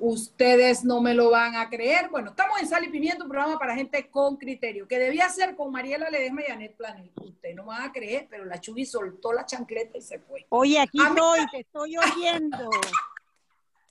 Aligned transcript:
Ustedes 0.00 0.84
no 0.84 1.00
me 1.00 1.12
lo 1.12 1.30
van 1.30 1.56
a 1.56 1.68
creer. 1.68 2.08
Bueno, 2.08 2.30
estamos 2.30 2.60
en 2.60 2.68
Sal 2.68 2.84
y 2.84 2.88
Pimiento, 2.88 3.24
un 3.24 3.30
programa 3.30 3.58
para 3.58 3.74
gente 3.74 4.08
con 4.08 4.36
criterio, 4.36 4.86
que 4.86 4.98
debía 4.98 5.28
ser 5.28 5.56
con 5.56 5.72
Mariela 5.72 6.08
Ledesma 6.08 6.42
y 6.42 6.44
Janet 6.44 6.76
Planel. 6.76 7.10
Ustedes 7.16 7.56
no 7.56 7.64
van 7.64 7.82
a 7.82 7.92
creer, 7.92 8.28
pero 8.30 8.44
la 8.44 8.60
Chubi 8.60 8.86
soltó 8.86 9.32
la 9.32 9.44
chancleta 9.44 9.98
y 9.98 10.02
se 10.02 10.20
fue. 10.20 10.46
Oye, 10.50 10.78
aquí 10.78 10.98
estoy, 11.02 11.46
te 11.50 11.60
estoy 11.60 11.96
oyendo. 11.96 12.70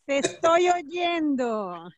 te 0.05 0.17
estoy 0.19 0.69
oyendo. 0.69 1.89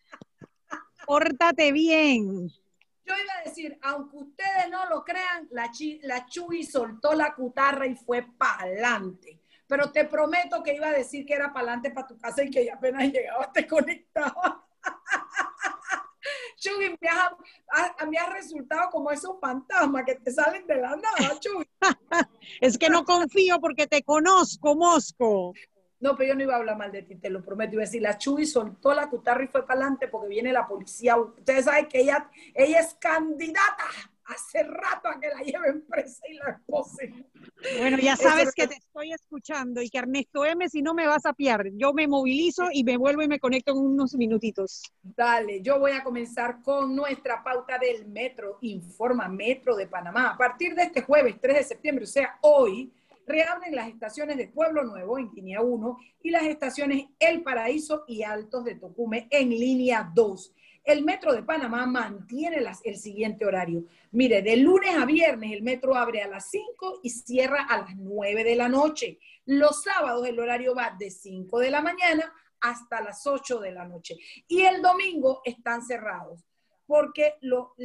Pórtate 1.06 1.72
bien. 1.72 2.50
Yo 2.50 3.14
iba 3.16 3.34
a 3.40 3.44
decir, 3.48 3.78
aunque 3.84 4.18
ustedes 4.18 4.70
no 4.72 4.88
lo 4.90 5.04
crean, 5.04 5.48
la, 5.52 5.72
la 6.02 6.26
Chubi 6.26 6.64
soltó 6.64 7.14
la 7.14 7.36
cutarra 7.36 7.86
y 7.86 7.96
fue 7.96 8.24
para 8.38 8.64
adelante 8.64 9.39
pero 9.70 9.92
te 9.92 10.04
prometo 10.06 10.64
que 10.64 10.74
iba 10.74 10.88
a 10.88 10.94
decir 10.94 11.28
que 11.28 11.36
era 11.36 11.54
para 11.54 11.68
adelante 11.68 11.92
para 11.92 12.08
tu 12.08 12.18
casa 12.18 12.44
y 12.44 12.50
que 12.50 12.66
ya 12.66 12.74
apenas 12.74 13.04
llegaba 13.04 13.54
te 13.54 13.68
conectaba. 13.68 14.68
Chuy, 16.58 16.98
me 17.00 17.08
ha, 17.08 18.06
me 18.08 18.18
ha 18.18 18.30
resultado 18.32 18.90
como 18.90 19.12
esos 19.12 19.40
fantasmas 19.40 20.04
que 20.06 20.16
te 20.16 20.32
salen 20.32 20.66
de 20.66 20.76
la 20.76 20.96
nada, 20.96 21.40
Chuy. 21.40 21.70
es 22.62 22.80
que 22.80 22.90
no 22.90 23.06
confío 23.06 23.62
porque 23.62 23.86
te 23.86 24.02
conozco, 24.02 24.76
Mosco. 24.76 25.54
No, 26.00 26.16
pero 26.16 26.30
yo 26.30 26.36
no 26.36 26.44
iba 26.44 26.56
a 26.56 26.58
hablar 26.58 26.76
mal 26.76 26.92
de 26.92 27.04
ti, 27.04 27.16
te 27.16 27.30
lo 27.30 27.44
prometo. 27.44 27.74
Iba 27.76 27.84
a 27.84 27.86
decir, 27.86 28.02
la 28.02 28.18
Chuy 28.18 28.48
soltó 28.48 28.96
la 28.96 29.08
cutarra 29.08 29.44
y 29.44 29.48
fue 29.48 29.68
para 29.68 29.82
adelante 29.82 30.08
porque 30.08 30.30
viene 30.30 30.52
la 30.52 30.68
policía. 30.68 31.16
Ustedes 31.16 31.66
saben 31.66 31.88
que 31.88 32.00
ella, 32.00 32.28
ella 32.56 32.80
es 32.80 32.96
candidata 32.96 33.86
hace 34.30 34.64
rato 34.64 35.10
a 35.10 35.20
que 35.20 35.28
la 35.28 35.42
lleven 35.42 35.86
presa 35.88 36.22
y 36.30 36.34
la 36.36 36.52
esposen. 36.52 37.26
Bueno, 37.80 37.98
ya 37.98 38.16
sabes 38.16 38.54
que 38.54 38.68
te 38.68 38.76
estoy 38.76 39.12
escuchando 39.12 39.82
y 39.82 39.90
que 39.90 39.98
Ernesto 39.98 40.46
M, 40.46 40.70
si 40.70 40.82
no 40.82 40.94
me 40.94 41.08
vas 41.08 41.26
a 41.26 41.34
piar, 41.34 41.68
yo 41.74 41.94
me 41.94 42.08
movilizo 42.08 42.70
y 42.72 42.84
me 42.84 42.98
vuelvo 42.98 43.22
y 43.22 43.28
me 43.28 43.40
conecto 43.40 43.72
en 43.72 43.80
unos 43.80 44.16
minutitos. 44.16 44.84
Dale, 45.02 45.62
yo 45.62 45.80
voy 45.80 45.92
a 45.92 46.04
comenzar 46.04 46.62
con 46.62 46.96
nuestra 46.96 47.44
pauta 47.44 47.78
del 47.78 48.08
Metro, 48.08 48.60
Informa 48.62 49.28
Metro 49.28 49.76
de 49.76 49.88
Panamá. 49.88 50.32
A 50.32 50.38
partir 50.38 50.76
de 50.76 50.84
este 50.84 51.02
jueves 51.02 51.36
3 51.42 51.58
de 51.58 51.64
septiembre, 51.64 52.04
o 52.04 52.08
sea, 52.08 52.38
hoy, 52.42 52.92
reabren 53.26 53.76
las 53.76 53.88
estaciones 53.88 54.38
de 54.38 54.48
Pueblo 54.48 54.84
Nuevo 54.84 55.20
en 55.20 55.30
línea 55.34 55.62
1 55.62 55.98
y 56.24 56.32
las 56.32 56.44
estaciones 56.44 57.06
El 57.20 57.44
Paraíso 57.44 58.04
y 58.08 58.24
Altos 58.24 58.66
de 58.66 58.76
Tocume 58.76 59.28
en 59.30 59.50
línea 59.50 60.12
2 60.14 60.54
el 60.84 61.04
Metro 61.04 61.34
de 61.34 61.44
Panamá 61.44 61.86
mantiene 61.86 62.64
el 62.84 62.98
siguiente 62.98 63.46
horario. 63.46 63.86
Mire, 64.12 64.42
de 64.42 64.58
lunes 64.58 64.96
a 64.98 65.06
viernes 65.06 65.52
el 65.52 65.62
metro 65.62 65.96
abre 65.96 66.22
a 66.22 66.28
las 66.28 66.50
5 66.50 67.02
y 67.04 67.10
cierra 67.10 67.64
a 67.64 67.78
las 67.78 67.96
9 67.96 68.44
de 68.44 68.56
la 68.56 68.70
noche. 68.70 69.20
Los 69.46 69.84
sábados 69.84 70.28
el 70.28 70.40
horario 70.40 70.76
va 70.76 70.96
de 70.98 71.12
5 71.12 71.60
de 71.60 71.72
la 71.72 71.82
mañana 71.82 72.34
hasta 72.62 73.02
las 73.02 73.26
8 73.26 73.60
de 73.60 73.72
la 73.72 73.86
noche. 73.86 74.18
Y 74.48 74.62
el 74.62 74.82
domingo 74.82 75.42
están 75.46 75.84
cerrados, 75.84 76.46
porque 76.86 77.36
lo, 77.42 77.76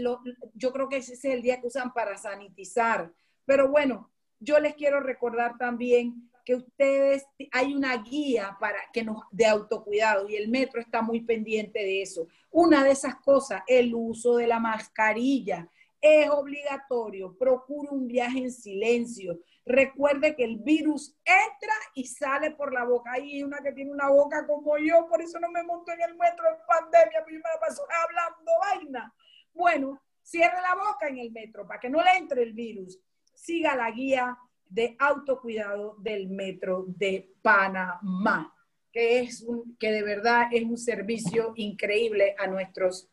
yo 0.54 0.72
creo 0.72 0.88
que 0.88 0.98
ese 0.98 1.14
es 1.14 1.24
el 1.24 1.42
día 1.42 1.60
que 1.60 1.66
usan 1.66 1.92
para 1.92 2.16
sanitizar. 2.16 3.12
Pero 3.44 3.68
bueno, 3.68 4.10
yo 4.40 4.58
les 4.58 4.74
quiero 4.74 5.00
recordar 5.00 5.58
también 5.58 6.30
que 6.44 6.54
ustedes, 6.54 7.26
hay 7.52 7.74
una 7.74 7.96
guía 7.96 8.56
para 8.60 8.78
que 8.92 9.02
nos, 9.02 9.22
de 9.30 9.46
autocuidado 9.46 10.28
y 10.28 10.36
el 10.36 10.48
metro 10.48 10.80
está 10.80 11.02
muy 11.02 11.20
pendiente 11.22 11.78
de 11.78 12.02
eso. 12.02 12.26
Una 12.50 12.84
de 12.84 12.90
esas 12.90 13.16
cosas, 13.16 13.62
el 13.66 13.94
uso 13.94 14.36
de 14.36 14.46
la 14.46 14.60
mascarilla 14.60 15.68
es 16.00 16.28
obligatorio. 16.28 17.36
Procure 17.38 17.88
un 17.90 18.06
viaje 18.06 18.38
en 18.38 18.52
silencio. 18.52 19.40
Recuerde 19.64 20.36
que 20.36 20.44
el 20.44 20.58
virus 20.58 21.16
entra 21.24 21.74
y 21.94 22.06
sale 22.06 22.50
por 22.50 22.74
la 22.74 22.84
boca. 22.84 23.12
Hay 23.12 23.42
una 23.42 23.62
que 23.62 23.72
tiene 23.72 23.90
una 23.90 24.10
boca 24.10 24.46
como 24.46 24.76
yo, 24.76 25.08
por 25.08 25.22
eso 25.22 25.40
no 25.40 25.50
me 25.50 25.62
monto 25.62 25.92
en 25.92 26.02
el 26.02 26.14
metro 26.16 26.44
en 26.46 26.56
pandemia, 26.66 27.20
porque 27.20 27.36
me 27.36 27.40
la 27.40 27.60
paso 27.60 27.82
hablando 28.04 28.52
vaina. 28.60 29.14
Bueno, 29.54 30.02
cierre 30.22 30.60
la 30.60 30.74
boca 30.74 31.08
en 31.08 31.18
el 31.18 31.32
metro 31.32 31.66
para 31.66 31.80
que 31.80 31.88
no 31.88 32.02
le 32.02 32.10
entre 32.18 32.42
el 32.42 32.52
virus. 32.52 33.00
Siga 33.34 33.74
la 33.74 33.90
guía 33.90 34.36
de 34.74 34.96
autocuidado 34.98 35.94
del 36.00 36.28
Metro 36.28 36.84
de 36.88 37.32
Panamá, 37.42 38.52
que, 38.92 39.20
es 39.20 39.42
un, 39.42 39.76
que 39.78 39.92
de 39.92 40.02
verdad 40.02 40.48
es 40.52 40.64
un 40.64 40.76
servicio 40.76 41.52
increíble 41.56 42.34
a 42.38 42.48
nuestros 42.48 43.08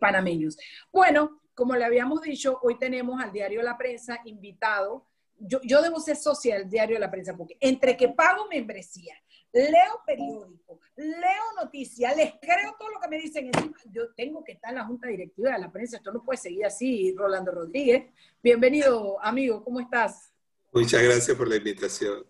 panameños. 0.00 0.58
Bueno, 0.92 1.40
como 1.54 1.76
le 1.76 1.84
habíamos 1.84 2.22
dicho, 2.22 2.58
hoy 2.62 2.76
tenemos 2.76 3.22
al 3.22 3.32
diario 3.32 3.62
La 3.62 3.78
Prensa 3.78 4.20
invitado. 4.24 5.06
Yo, 5.38 5.60
yo 5.62 5.80
debo 5.80 6.00
ser 6.00 6.16
social 6.16 6.62
del 6.62 6.70
diario 6.70 6.98
La 6.98 7.10
Prensa 7.10 7.36
porque 7.36 7.56
entre 7.60 7.96
que 7.96 8.08
pago 8.08 8.48
membresía, 8.48 9.14
leo 9.52 10.02
periódico, 10.04 10.80
leo 10.96 11.52
noticias, 11.62 12.16
les 12.16 12.32
creo 12.40 12.74
todo 12.76 12.90
lo 12.90 13.00
que 13.00 13.08
me 13.08 13.18
dicen 13.18 13.46
encima. 13.46 13.76
Yo 13.92 14.12
tengo 14.14 14.42
que 14.42 14.52
estar 14.52 14.70
en 14.70 14.78
la 14.78 14.84
junta 14.84 15.06
directiva 15.06 15.52
de 15.52 15.58
la 15.60 15.70
prensa. 15.70 15.98
Esto 15.98 16.12
no 16.12 16.24
puede 16.24 16.38
seguir 16.38 16.66
así, 16.66 17.14
Rolando 17.16 17.52
Rodríguez. 17.52 18.10
Bienvenido, 18.42 19.18
amigo. 19.22 19.62
¿Cómo 19.62 19.78
estás? 19.80 20.27
Muchas 20.72 21.02
gracias 21.02 21.36
por 21.36 21.48
la 21.48 21.56
invitación. 21.56 22.24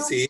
sí. 0.00 0.28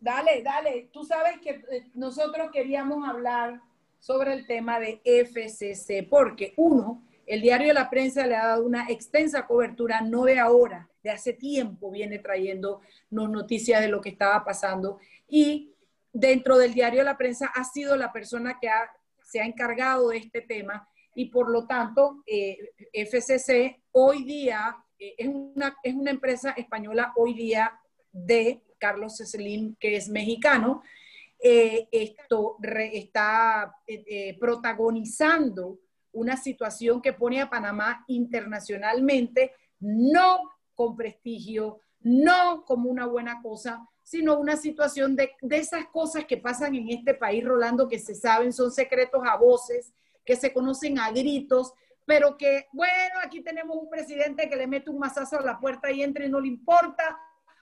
Dale, 0.00 0.42
dale. 0.42 0.88
Tú 0.92 1.04
sabes 1.04 1.40
que 1.40 1.50
eh, 1.70 1.90
nosotros 1.94 2.50
queríamos 2.52 3.08
hablar 3.08 3.60
sobre 4.00 4.32
el 4.32 4.46
tema 4.46 4.80
de 4.80 5.00
FCC, 5.04 6.08
porque 6.08 6.54
uno, 6.56 7.06
el 7.24 7.40
diario 7.40 7.68
de 7.68 7.74
la 7.74 7.88
prensa 7.88 8.26
le 8.26 8.34
ha 8.34 8.48
dado 8.48 8.64
una 8.64 8.86
extensa 8.88 9.46
cobertura, 9.46 10.00
no 10.00 10.24
de 10.24 10.40
ahora, 10.40 10.88
de 11.04 11.10
hace 11.10 11.32
tiempo 11.32 11.90
viene 11.90 12.18
trayendo 12.18 12.80
noticias 13.10 13.80
de 13.80 13.88
lo 13.88 14.00
que 14.00 14.08
estaba 14.08 14.44
pasando. 14.44 14.98
Y 15.28 15.72
dentro 16.12 16.58
del 16.58 16.74
diario 16.74 17.00
de 17.00 17.06
la 17.06 17.16
prensa 17.16 17.52
ha 17.54 17.62
sido 17.62 17.96
la 17.96 18.12
persona 18.12 18.58
que 18.60 18.68
se 19.22 19.40
ha 19.40 19.46
encargado 19.46 20.08
de 20.08 20.18
este 20.18 20.40
tema 20.40 20.88
y 21.14 21.26
por 21.26 21.50
lo 21.50 21.66
tanto 21.66 22.22
eh, 22.26 22.58
FCC 22.92 23.82
hoy 23.92 24.24
día 24.24 24.76
es, 25.18 25.28
una, 25.28 25.76
es 25.82 25.94
una 25.94 26.10
empresa 26.10 26.50
española 26.50 27.12
hoy 27.16 27.34
día 27.34 27.78
de 28.12 28.62
Carlos 28.78 29.16
Slim, 29.16 29.76
que 29.76 29.96
es 29.96 30.08
mexicano. 30.08 30.82
Eh, 31.38 31.88
esto 31.90 32.56
está 32.92 33.74
eh, 33.86 34.36
protagonizando 34.38 35.78
una 36.12 36.36
situación 36.36 37.02
que 37.02 37.12
pone 37.12 37.40
a 37.40 37.50
Panamá 37.50 38.04
internacionalmente 38.06 39.52
no 39.80 40.52
con 40.74 40.96
prestigio, 40.96 41.80
no 42.00 42.64
como 42.64 42.90
una 42.90 43.06
buena 43.06 43.40
cosa, 43.42 43.88
sino 44.02 44.38
una 44.38 44.56
situación 44.56 45.16
de, 45.16 45.32
de, 45.40 45.56
esas 45.56 45.86
cosas 45.86 46.24
que 46.26 46.36
pasan 46.36 46.74
en 46.74 46.90
este 46.90 47.14
país, 47.14 47.44
Rolando, 47.44 47.88
que 47.88 47.98
se 47.98 48.14
saben, 48.14 48.52
son 48.52 48.70
secretos 48.70 49.22
a 49.24 49.36
voces, 49.36 49.92
que 50.24 50.36
se 50.36 50.52
conocen 50.52 50.98
a 50.98 51.10
gritos, 51.10 51.72
pero 52.04 52.36
que, 52.36 52.66
bueno, 52.72 53.20
aquí 53.22 53.42
tenemos 53.42 53.76
un 53.76 53.88
presidente 53.88 54.48
que 54.48 54.56
le 54.56 54.66
mete 54.66 54.90
un 54.90 54.98
mazazo 54.98 55.38
a 55.38 55.42
la 55.42 55.58
puerta 55.58 55.90
y 55.90 56.02
entra 56.02 56.24
y 56.24 56.28
no 56.28 56.40
le 56.40 56.48
importa, 56.48 57.18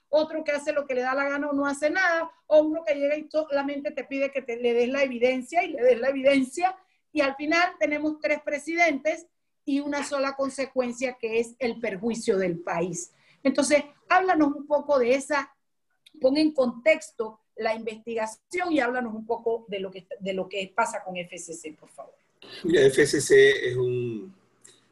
otro 0.09 0.43
que 0.43 0.51
hace 0.51 0.73
lo 0.73 0.85
que 0.85 0.95
le 0.95 1.01
da 1.01 1.15
la 1.15 1.29
gana 1.29 1.49
o 1.49 1.53
no 1.53 1.65
hace 1.65 1.89
nada, 1.89 2.29
o 2.47 2.61
uno 2.61 2.83
que 2.83 2.95
llega 2.95 3.15
y 3.15 3.29
solamente 3.29 3.91
te 3.91 4.03
pide 4.03 4.31
que 4.31 4.41
te, 4.41 4.57
le 4.57 4.73
des 4.73 4.89
la 4.89 5.03
evidencia 5.03 5.63
y 5.63 5.69
le 5.69 5.81
des 5.81 5.99
la 5.99 6.09
evidencia, 6.09 6.75
y 7.13 7.21
al 7.21 7.35
final 7.35 7.73
tenemos 7.79 8.19
tres 8.19 8.41
presidentes 8.41 9.27
y 9.63 9.79
una 9.79 10.03
sola 10.03 10.35
consecuencia 10.35 11.17
que 11.19 11.39
es 11.39 11.55
el 11.59 11.79
perjuicio 11.79 12.37
del 12.37 12.59
país. 12.59 13.13
Entonces, 13.43 13.83
háblanos 14.09 14.53
un 14.53 14.67
poco 14.67 14.99
de 14.99 15.15
esa, 15.15 15.55
pon 16.19 16.37
en 16.37 16.51
contexto 16.53 17.39
la 17.55 17.75
investigación 17.75 18.71
y 18.71 18.79
háblanos 18.79 19.13
un 19.13 19.25
poco 19.25 19.65
de 19.67 19.79
lo 19.79 19.91
que, 19.91 20.07
de 20.19 20.33
lo 20.33 20.49
que 20.49 20.71
pasa 20.75 21.03
con 21.03 21.15
FCC, 21.15 21.77
por 21.77 21.89
favor. 21.89 22.20
Mira, 22.63 22.81
FCC 22.85 23.69
es 23.69 23.77
un... 23.77 24.35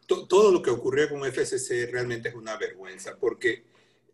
todo 0.07 0.51
lo 0.51 0.61
que 0.61 0.69
ocurrió 0.69 1.09
con 1.09 1.25
FCC 1.25 1.89
realmente 1.91 2.29
es 2.29 2.35
una 2.35 2.57
vergüenza, 2.57 3.17
porque 3.17 3.63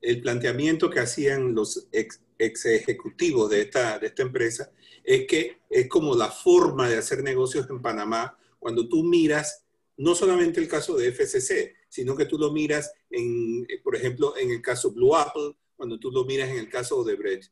el 0.02 0.22
planteamiento 0.22 0.90
que 0.90 1.00
hacían 1.00 1.56
los 1.56 1.88
ex, 1.92 2.20
ejecutivos 2.38 3.50
de 3.50 3.62
esta, 3.62 3.98
de 4.00 4.08
esta 4.08 4.22
empresa 4.22 4.72
es 5.04 5.26
que 5.28 5.60
es 5.70 5.88
como 5.88 6.16
la 6.16 6.30
forma 6.30 6.90
de 6.90 6.98
hacer 6.98 7.24
negocios 7.24 7.70
en 7.70 7.82
Panamá 7.82 8.38
cuando 8.60 8.88
tú 8.88 9.04
miras 9.04 9.66
no 9.98 10.16
solamente 10.16 10.60
el 10.60 10.68
caso 10.68 10.98
de 10.98 11.12
FCC, 11.12 11.76
sino 11.88 12.16
que 12.16 12.26
tú 12.26 12.38
lo 12.38 12.52
miras, 12.52 12.92
en, 13.10 13.66
por 13.84 13.96
ejemplo, 13.96 14.36
en 14.38 14.52
el 14.52 14.62
caso 14.62 14.92
Blue 14.92 15.16
Apple, 15.16 15.56
cuando 15.76 16.00
tú 16.00 16.12
lo 16.12 16.26
miras 16.26 16.50
en 16.50 16.58
el 16.58 16.70
caso 16.70 17.04
de 17.04 17.16
Brecht. 17.16 17.52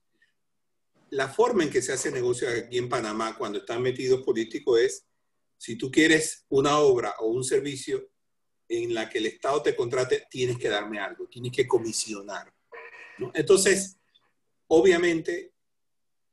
La 1.11 1.29
forma 1.29 1.63
en 1.63 1.69
que 1.69 1.81
se 1.81 1.93
hace 1.93 2.11
negocio 2.11 2.49
aquí 2.49 2.77
en 2.77 2.89
Panamá 2.89 3.37
cuando 3.37 3.59
están 3.59 3.81
metidos 3.81 4.23
políticos 4.23 4.79
es 4.79 5.05
si 5.63 5.77
tú 5.77 5.89
quieres 5.89 6.45
una 6.49 6.79
obra 6.79 7.15
o 7.19 7.27
un 7.27 7.41
servicio 7.41 8.09
en 8.67 8.93
la 8.93 9.09
que 9.09 9.19
el 9.19 9.27
Estado 9.27 9.61
te 9.61 9.73
contrate, 9.73 10.27
tienes 10.29 10.57
que 10.57 10.67
darme 10.67 10.99
algo, 10.99 11.25
tienes 11.29 11.53
que 11.53 11.65
comisionar. 11.65 12.53
Entonces, 13.33 13.97
obviamente, 14.67 15.53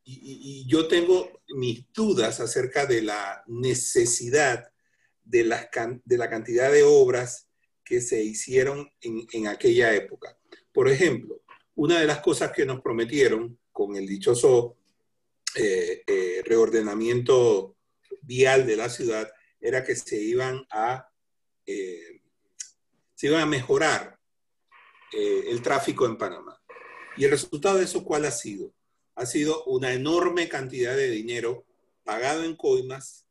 y, 0.03 0.67
yo 0.67 0.89
tengo 0.89 1.43
mis 1.51 1.93
dudas 1.93 2.41
acerca 2.41 2.87
de 2.87 3.03
la 3.03 3.45
necesidad 3.47 4.69
de 5.23 5.45
la, 5.45 5.71
de 6.05 6.19
la 6.19 6.29
cantidad 6.29 6.73
de 6.73 6.83
obras 6.83 7.47
que 7.85 8.01
se 8.01 8.25
hicieron 8.25 8.91
en, 9.01 9.29
en 9.33 9.47
aquella 9.47 9.95
época. 9.95 10.37
Por 10.73 10.89
ejemplo, 10.89 11.45
una 11.77 12.01
de 12.01 12.07
las 12.09 12.19
cosas 12.19 12.51
que 12.51 12.67
nos 12.67 12.81
prometieron 12.81 13.61
con 13.71 13.95
el 13.95 14.09
dichoso 14.09 14.77
eh, 15.55 16.03
eh, 16.05 16.43
reordenamiento 16.45 17.77
vial 18.23 18.67
de 18.67 18.77
la 18.77 18.89
ciudad 18.89 19.31
era 19.61 19.85
que 19.85 19.97
se 19.97 20.21
iban 20.21 20.67
a, 20.71 21.09
se 21.67 23.27
iban 23.27 23.41
a 23.43 23.47
mejorar 23.47 24.19
el 25.13 25.61
tráfico 25.63 26.07
en 26.07 26.17
Panamá. 26.17 26.61
Y 27.17 27.25
el 27.25 27.31
resultado 27.31 27.79
de 27.79 27.85
eso, 27.85 28.05
¿cuál 28.05 28.25
ha 28.25 28.31
sido? 28.31 28.73
Ha 29.15 29.27
sido 29.27 29.65
una 29.65 29.93
enorme 29.93 30.49
cantidad 30.49 30.97
de 30.97 31.11
dinero 31.11 31.67
pagado 32.05 32.45
en 32.45 32.57
coimas, 32.57 33.27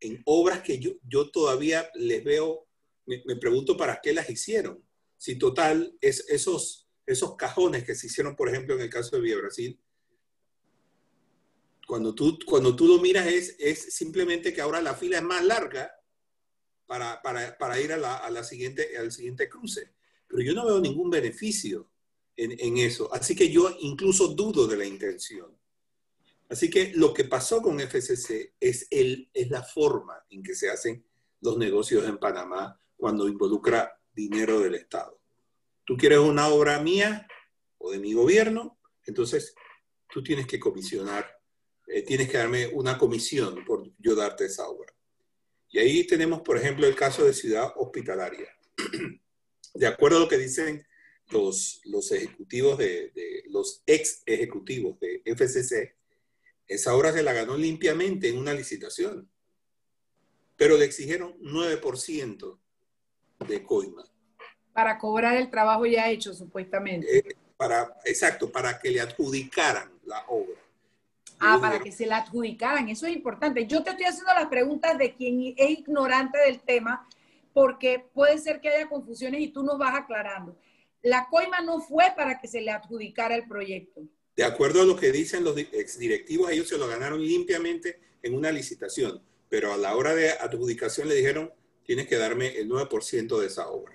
en 0.00 0.20
obras 0.24 0.62
que 0.62 0.78
yo, 0.78 0.92
yo 1.02 1.30
todavía 1.30 1.88
les 1.94 2.24
veo, 2.24 2.66
me, 3.06 3.36
pregunto 3.36 3.76
para 3.76 4.00
qué 4.02 4.12
las 4.12 4.28
hicieron. 4.30 4.84
Si 5.16 5.36
total, 5.36 5.96
es, 6.00 6.24
esos, 6.28 6.88
esos 7.06 7.36
cajones 7.36 7.84
que 7.84 7.94
se 7.94 8.06
hicieron, 8.06 8.36
por 8.36 8.48
ejemplo, 8.48 8.74
en 8.74 8.82
el 8.82 8.90
caso 8.90 9.16
de 9.16 9.22
Villa 9.22 9.38
Brasil, 9.38 9.78
cuando 11.88 12.14
tú, 12.14 12.38
cuando 12.44 12.76
tú 12.76 12.86
lo 12.86 13.00
miras 13.00 13.26
es, 13.28 13.56
es 13.58 13.94
simplemente 13.94 14.52
que 14.52 14.60
ahora 14.60 14.82
la 14.82 14.94
fila 14.94 15.16
es 15.16 15.22
más 15.22 15.42
larga 15.42 15.90
para, 16.84 17.22
para, 17.22 17.56
para 17.56 17.80
ir 17.80 17.94
a 17.94 17.96
la, 17.96 18.16
a 18.18 18.30
la, 18.30 18.44
siguiente, 18.44 18.98
al 18.98 19.10
siguiente 19.10 19.48
cruce. 19.48 19.94
Pero 20.26 20.42
yo 20.42 20.52
no 20.52 20.66
veo 20.66 20.80
ningún 20.80 21.08
beneficio 21.08 21.90
en, 22.36 22.54
en, 22.60 22.76
eso. 22.76 23.08
Así 23.14 23.34
que 23.34 23.50
yo 23.50 23.74
incluso 23.80 24.28
dudo 24.28 24.66
de 24.66 24.76
la 24.76 24.84
intención. 24.84 25.58
Así 26.50 26.68
que 26.68 26.92
lo 26.94 27.14
que 27.14 27.24
pasó 27.24 27.62
con 27.62 27.80
FCC 27.80 28.52
es, 28.60 28.86
el, 28.90 29.30
es 29.32 29.48
la 29.48 29.62
forma 29.62 30.26
en 30.28 30.42
que 30.42 30.54
se 30.54 30.68
hacen 30.68 31.02
los 31.40 31.56
negocios 31.56 32.06
en 32.06 32.18
Panamá 32.18 32.78
cuando 32.98 33.26
involucra 33.26 33.98
dinero 34.12 34.60
del 34.60 34.74
Estado. 34.74 35.18
Tú 35.86 35.96
quieres 35.96 36.18
una 36.18 36.48
obra 36.48 36.82
mía 36.82 37.26
o 37.78 37.92
de 37.92 37.98
mi 37.98 38.12
gobierno, 38.12 38.78
entonces 39.06 39.54
tú 40.06 40.22
tienes 40.22 40.46
que 40.46 40.60
comisionar 40.60 41.37
eh, 41.88 42.02
tienes 42.02 42.28
que 42.28 42.36
darme 42.36 42.68
una 42.68 42.98
comisión 42.98 43.64
por 43.64 43.90
yo 43.98 44.14
darte 44.14 44.46
esa 44.46 44.68
obra. 44.68 44.92
Y 45.70 45.78
ahí 45.78 46.06
tenemos, 46.06 46.42
por 46.42 46.56
ejemplo, 46.56 46.86
el 46.86 46.94
caso 46.94 47.24
de 47.24 47.32
Ciudad 47.32 47.72
Hospitalaria. 47.76 48.48
De 49.74 49.86
acuerdo 49.86 50.18
a 50.18 50.20
lo 50.20 50.28
que 50.28 50.38
dicen 50.38 50.86
los, 51.30 51.80
los 51.84 52.10
ejecutivos 52.10 52.78
de, 52.78 53.12
los 53.50 53.82
ex 53.86 54.22
ejecutivos 54.26 54.98
de 54.98 55.22
FCC, 55.24 55.94
esa 56.66 56.94
obra 56.96 57.12
se 57.12 57.22
la 57.22 57.32
ganó 57.32 57.56
limpiamente 57.56 58.28
en 58.28 58.38
una 58.38 58.54
licitación, 58.54 59.30
pero 60.56 60.76
le 60.76 60.84
exigieron 60.84 61.38
9% 61.40 62.58
de 63.46 63.62
coima. 63.62 64.04
Para 64.72 64.98
cobrar 64.98 65.36
el 65.36 65.50
trabajo 65.50 65.86
ya 65.86 66.10
hecho, 66.10 66.34
supuestamente. 66.34 67.18
Eh, 67.18 67.36
para, 67.56 67.96
exacto, 68.04 68.50
para 68.50 68.78
que 68.78 68.90
le 68.90 69.00
adjudicaran 69.00 69.92
la 70.04 70.24
obra. 70.28 70.60
Ah, 71.40 71.58
para 71.60 71.80
que 71.80 71.92
se 71.92 72.06
la 72.06 72.18
adjudicaran, 72.18 72.88
eso 72.88 73.06
es 73.06 73.14
importante. 73.14 73.66
Yo 73.66 73.82
te 73.82 73.90
estoy 73.90 74.06
haciendo 74.06 74.34
las 74.34 74.48
preguntas 74.48 74.98
de 74.98 75.14
quien 75.14 75.54
es 75.56 75.70
ignorante 75.70 76.38
del 76.38 76.60
tema, 76.60 77.08
porque 77.52 78.04
puede 78.12 78.38
ser 78.38 78.60
que 78.60 78.68
haya 78.68 78.88
confusiones 78.88 79.40
y 79.40 79.48
tú 79.48 79.62
nos 79.62 79.78
vas 79.78 79.94
aclarando. 79.94 80.56
La 81.02 81.28
coima 81.30 81.60
no 81.60 81.80
fue 81.80 82.04
para 82.16 82.40
que 82.40 82.48
se 82.48 82.60
le 82.60 82.70
adjudicara 82.70 83.36
el 83.36 83.46
proyecto. 83.46 84.02
De 84.36 84.44
acuerdo 84.44 84.82
a 84.82 84.84
lo 84.84 84.96
que 84.96 85.12
dicen 85.12 85.44
los 85.44 85.56
exdirectivos, 85.56 86.50
ellos 86.50 86.68
se 86.68 86.78
lo 86.78 86.86
ganaron 86.86 87.20
limpiamente 87.20 88.00
en 88.22 88.34
una 88.34 88.52
licitación, 88.52 89.22
pero 89.48 89.72
a 89.72 89.76
la 89.76 89.96
hora 89.96 90.14
de 90.14 90.30
adjudicación 90.30 91.08
le 91.08 91.14
dijeron, 91.14 91.52
tienes 91.84 92.06
que 92.06 92.16
darme 92.16 92.56
el 92.58 92.68
9% 92.68 93.40
de 93.40 93.46
esa 93.46 93.68
obra. 93.68 93.94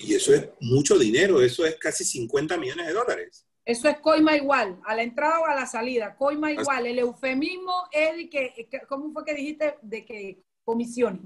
y 0.00 0.14
eso 0.14 0.34
es 0.34 0.48
mucho 0.60 0.98
dinero, 0.98 1.42
eso 1.42 1.66
es 1.66 1.76
casi 1.76 2.04
50 2.04 2.56
millones 2.58 2.86
de 2.86 2.92
dólares. 2.92 3.46
Eso 3.64 3.88
es 3.88 3.98
coima 3.98 4.36
igual, 4.36 4.80
a 4.84 4.96
la 4.96 5.02
entrada 5.02 5.40
o 5.40 5.46
a 5.46 5.54
la 5.54 5.66
salida, 5.66 6.16
coima 6.16 6.50
igual. 6.50 6.86
El 6.86 6.98
eufemismo 6.98 7.72
es 7.92 8.16
de 8.16 8.28
que, 8.28 8.66
¿cómo 8.88 9.12
fue 9.12 9.24
que 9.24 9.34
dijiste? 9.34 9.76
De 9.82 10.04
que 10.04 10.42
comisiones. 10.64 11.20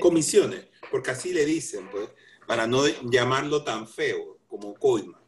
Comisiones, 0.00 0.68
porque 0.90 1.10
así 1.10 1.32
le 1.32 1.44
dicen, 1.44 1.88
pues, 1.90 2.08
para 2.46 2.68
no 2.68 2.86
llamarlo 3.10 3.64
tan 3.64 3.88
feo 3.88 4.38
como 4.46 4.74
coima. 4.74 5.20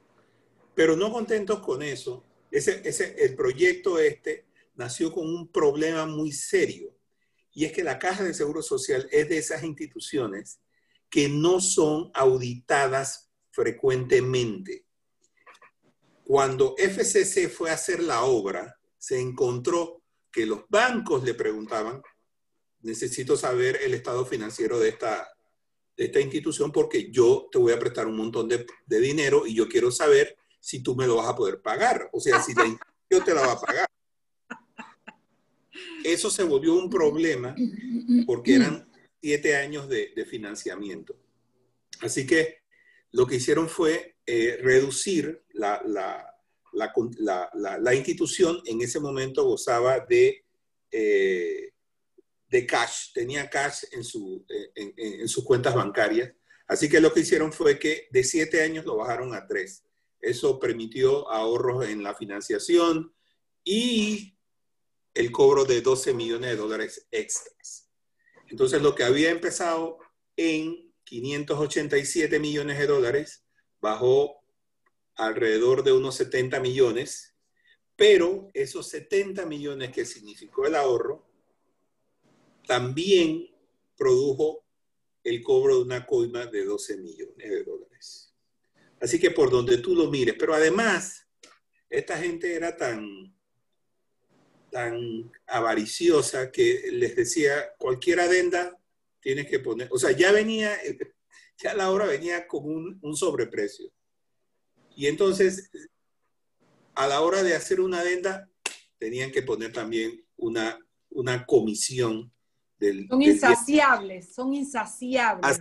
Pero 0.75 0.97
no 0.97 1.13
contentos 1.13 1.59
con 1.59 1.83
eso, 1.83 2.25
ese, 2.51 2.83
ese, 2.89 3.17
el 3.25 3.35
proyecto 3.35 3.99
este 3.99 4.47
nació 4.77 5.13
con 5.13 5.27
un 5.27 5.49
problema 5.49 6.07
muy 6.07 6.31
serio, 6.31 6.95
y 7.53 7.65
es 7.65 7.73
que 7.73 7.85
la 7.85 7.99
Caja 7.99 8.23
de 8.23 8.35
Seguro 8.35 8.63
Social 8.63 9.09
es 9.11 9.29
de 9.29 9.39
esas 9.39 9.63
instituciones 9.63 10.61
que 11.09 11.29
no 11.29 11.61
son 11.61 12.11
auditadas 12.15 13.31
frecuentemente. 13.51 14.84
Cuando 16.25 16.75
FCC 16.79 17.51
fue 17.51 17.71
a 17.71 17.75
hacer 17.75 18.03
la 18.03 18.23
obra, 18.23 18.79
se 18.97 19.21
encontró 19.21 20.03
que 20.33 20.47
los 20.47 20.63
bancos 20.71 21.23
le 21.23 21.35
preguntaban, 21.35 22.03
necesito 22.81 23.37
saber 23.37 23.81
el 23.83 23.93
estado 23.93 24.25
financiero 24.25 24.81
de 24.81 24.89
esta, 24.89 25.29
esta 25.97 26.21
institución 26.21 26.73
porque 26.73 27.11
yo 27.11 27.49
te 27.53 27.59
voy 27.59 27.73
a 27.73 27.79
prestar 27.79 28.07
un 28.07 28.17
montón 28.17 28.49
de, 28.49 28.67
dinero 28.87 29.47
y 29.47 29.55
yo 29.55 29.69
quiero 29.69 29.91
saber 29.91 30.37
si 30.61 30.83
tú 30.83 30.97
me 30.97 31.07
lo 31.07 31.17
vas 31.17 31.29
a 31.29 31.37
poder 31.37 31.61
pagar. 31.61 32.09
O 32.13 32.21
sea, 32.21 32.43
si 32.43 32.55
la 32.55 32.67
institución 32.67 33.25
te 33.25 33.35
la 33.35 33.47
va 33.47 33.53
a 33.53 33.61
pagar. 33.61 33.87
Eso 36.03 36.31
se 36.31 36.43
volvió 36.43 36.75
un 36.75 36.89
problema 36.89 37.55
porque 38.27 38.57
eran 38.57 38.91
siete 39.21 39.57
años 39.57 39.89
de, 39.89 40.13
de 40.17 40.25
financiamiento. 40.25 41.17
Así 42.01 42.27
que 42.27 42.63
lo 43.11 43.27
que 43.27 43.37
hicieron 43.37 43.69
fue 43.69 44.14
eh, 44.27 44.59
reducir 44.63 45.45
la, 45.53 45.83
la, 45.85 46.35
la, 46.73 47.79
la, 47.79 47.95
institución 47.95 48.61
en 48.65 48.81
ese 48.81 48.99
momento 48.99 49.45
gozaba 49.45 50.01
de, 50.01 50.45
eh, 50.91 51.73
de 52.49 52.67
cash, 52.67 53.13
tenía 53.13 53.49
cash 53.49 53.85
en, 53.93 54.03
su, 54.03 54.45
en, 54.75 54.95
en, 54.97 55.29
sus 55.29 55.45
cuentas 55.45 55.75
bancarias. 55.75 56.33
Así 56.67 56.89
que 56.89 57.01
lo 57.01 57.13
que 57.13 57.21
hicieron 57.21 57.53
fue 57.53 57.79
que 57.79 58.09
de 58.11 58.25
siete 58.25 58.63
años 58.63 58.87
lo 58.87 58.97
bajaron 58.97 59.35
a 59.35 59.47
tres. 59.47 59.85
Eso 60.21 60.59
permitió 60.59 61.31
ahorros 61.31 61.87
en 61.87 62.03
la 62.03 62.15
financiación 62.15 63.15
y 63.63 64.39
el 65.13 65.31
cobro 65.31 65.65
de 65.65 65.81
12 65.81 66.15
millones 66.15 66.51
de 66.51 66.57
dólares 66.57 67.07
extras. 67.11 67.91
Entonces 68.49 68.83
lo 68.83 68.95
que 68.95 69.05
había 69.05 69.31
empezado 69.31 69.99
en 70.37 70.93
587 71.05 72.39
millones 72.39 72.79
de 72.79 72.87
dólares 72.87 73.44
bajó 73.85 74.43
alrededor 75.15 75.85
de 75.85 75.93
unos 75.93 76.15
70 76.15 76.59
millones, 76.61 77.35
pero 77.97 78.51
esos 78.55 78.89
70 78.89 79.45
millones 79.45 79.93
que 79.93 80.07
significó 80.07 80.67
el 80.67 80.75
ahorro 80.75 81.29
también 82.67 83.47
produjo 83.95 84.65
el 85.23 85.43
cobro 85.43 85.77
de 85.77 85.83
una 85.83 86.07
coima 86.07 86.47
de 86.47 86.65
12 86.65 86.97
millones 86.97 87.51
de 87.51 87.63
dólares. 87.63 88.35
Así 89.01 89.21
que 89.21 89.31
por 89.31 89.51
donde 89.51 89.77
tú 89.77 89.95
lo 89.95 90.11
mires, 90.11 90.35
pero 90.39 90.55
además, 90.55 91.27
esta 91.91 92.17
gente 92.17 92.55
era 92.55 92.75
tan, 92.79 93.37
tan 94.71 95.31
avariciosa 95.47 96.51
que 96.51 96.89
les 96.91 97.15
decía, 97.17 97.75
cualquier 97.77 98.21
adenda 98.21 98.81
tienes 99.21 99.47
que 99.47 99.59
poner, 99.59 99.89
o 99.91 99.99
sea, 99.99 100.13
ya 100.13 100.33
venía, 100.33 100.75
ya 101.59 101.75
la 101.75 101.91
obra 101.91 102.07
venía 102.07 102.47
con 102.47 102.99
un, 103.01 103.17
sobreprecio. 103.17 103.91
Y 104.97 105.07
entonces, 105.07 105.71
a 106.95 107.07
la 107.07 107.21
hora 107.21 107.43
de 107.43 107.55
hacer 107.55 107.81
una 107.81 108.01
adenda, 108.01 108.49
tenían 108.99 109.31
que 109.31 109.43
poner 109.43 109.73
también 109.73 110.25
una, 110.37 110.79
una 111.11 111.45
comisión 111.47 112.33
del... 112.79 113.09
Son 113.09 113.23
insaciables, 113.23 114.35
son 114.35 114.55
insaciables. 114.55 115.61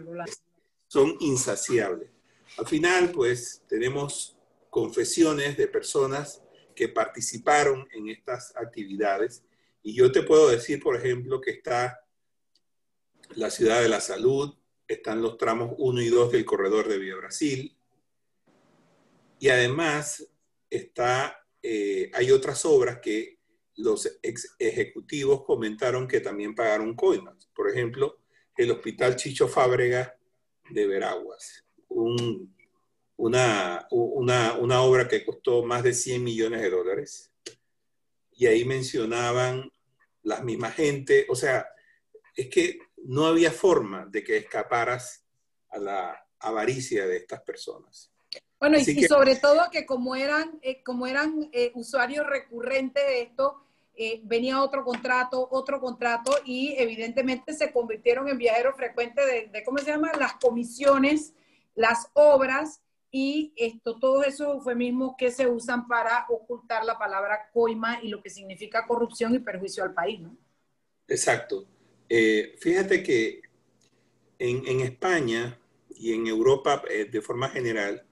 Son 0.87 1.15
insaciables. 1.19 2.09
Al 2.57 2.67
final, 2.67 3.11
pues, 3.11 3.63
tenemos 3.67 4.37
confesiones 4.69 5.57
de 5.57 5.67
personas 5.67 6.41
que 6.75 6.89
participaron 6.89 7.87
en 7.91 8.09
estas 8.09 8.55
actividades. 8.55 9.43
Y 9.81 9.93
yo 9.93 10.11
te 10.11 10.23
puedo 10.23 10.49
decir, 10.49 10.81
por 10.81 10.95
ejemplo, 10.95 11.41
que 11.41 11.51
está 11.51 11.99
la 13.35 13.49
Ciudad 13.49 13.81
de 13.81 13.89
la 13.89 14.01
Salud, 14.01 14.55
están 14.93 15.21
los 15.21 15.37
tramos 15.37 15.73
1 15.77 16.01
y 16.01 16.09
2 16.09 16.31
del 16.31 16.45
corredor 16.45 16.87
de 16.87 16.97
Vía 16.97 17.15
Brasil. 17.15 17.75
Y 19.39 19.49
además 19.49 20.27
está, 20.69 21.45
eh, 21.61 22.09
hay 22.13 22.31
otras 22.31 22.65
obras 22.65 22.99
que 23.01 23.39
los 23.75 24.19
ex 24.21 24.55
ejecutivos 24.59 25.43
comentaron 25.43 26.07
que 26.07 26.19
también 26.19 26.55
pagaron 26.55 26.95
coimas. 26.95 27.49
Por 27.55 27.69
ejemplo, 27.69 28.19
el 28.55 28.71
Hospital 28.71 29.15
Chicho 29.15 29.47
Fábrega 29.47 30.15
de 30.69 30.87
Veraguas, 30.87 31.65
una, 31.87 33.87
una, 33.89 34.81
obra 34.81 35.07
que 35.07 35.25
costó 35.25 35.63
más 35.63 35.83
de 35.83 35.93
100 35.93 36.23
millones 36.23 36.61
de 36.61 36.69
dólares. 36.69 37.31
Y 38.31 38.47
ahí 38.47 38.65
mencionaban 38.65 39.71
las 40.23 40.43
mismas 40.43 40.75
gente, 40.75 41.25
o 41.29 41.35
sea, 41.35 41.67
es 42.35 42.49
que 42.49 42.79
no 43.05 43.25
había 43.25 43.51
forma 43.51 44.05
de 44.05 44.23
que 44.23 44.37
escaparas 44.37 45.25
a 45.69 45.77
la 45.77 46.27
avaricia 46.39 47.05
de 47.05 47.17
estas 47.17 47.41
personas. 47.41 48.11
Bueno, 48.59 48.77
y, 48.77 49.03
sobre 49.03 49.35
todo 49.35 49.69
que 49.71 49.85
como 49.85 50.15
eran, 50.15 50.59
eh, 50.61 50.81
como 50.83 51.05
eran 51.05 51.49
eh, 51.51 51.71
usuarios 51.75 52.25
recurrentes 52.25 53.05
de 53.05 53.21
esto, 53.21 53.61
eh, 53.95 54.21
venía 54.23 54.61
otro 54.61 54.83
contrato, 54.83 55.47
otro 55.51 55.79
contrato 55.79 56.31
y 56.45 56.73
evidentemente 56.77 57.53
se 57.53 57.71
convirtieron 57.71 58.27
en 58.27 58.37
viajeros 58.37 58.75
frecuentes 58.75 59.25
de, 59.25 59.47
de, 59.47 59.63
¿cómo 59.63 59.79
se 59.79 59.85
llama? 59.85 60.11
Las 60.17 60.35
comisiones, 60.35 61.33
las 61.75 62.07
obras 62.13 62.81
y 63.11 63.53
esto, 63.57 63.99
todos 63.99 64.25
esos 64.25 64.47
eufemismos 64.47 65.15
que 65.17 65.29
se 65.29 65.45
usan 65.45 65.87
para 65.87 66.25
ocultar 66.29 66.83
la 66.85 66.97
palabra 66.97 67.49
coima 67.53 67.99
y 68.01 68.07
lo 68.07 68.23
que 68.23 68.29
significa 68.29 68.87
corrupción 68.87 69.35
y 69.35 69.39
perjuicio 69.39 69.83
al 69.83 69.93
país, 69.93 70.21
¿no? 70.21 70.35
Exacto. 71.07 71.67
Eh, 72.15 72.55
fíjate 72.59 73.01
que 73.01 73.41
en, 74.37 74.67
en, 74.67 74.81
España 74.81 75.59
y 75.89 76.13
en 76.13 76.27
Europa 76.27 76.83
eh, 76.87 77.05
de 77.05 77.21
forma 77.21 77.49
general 77.49 78.05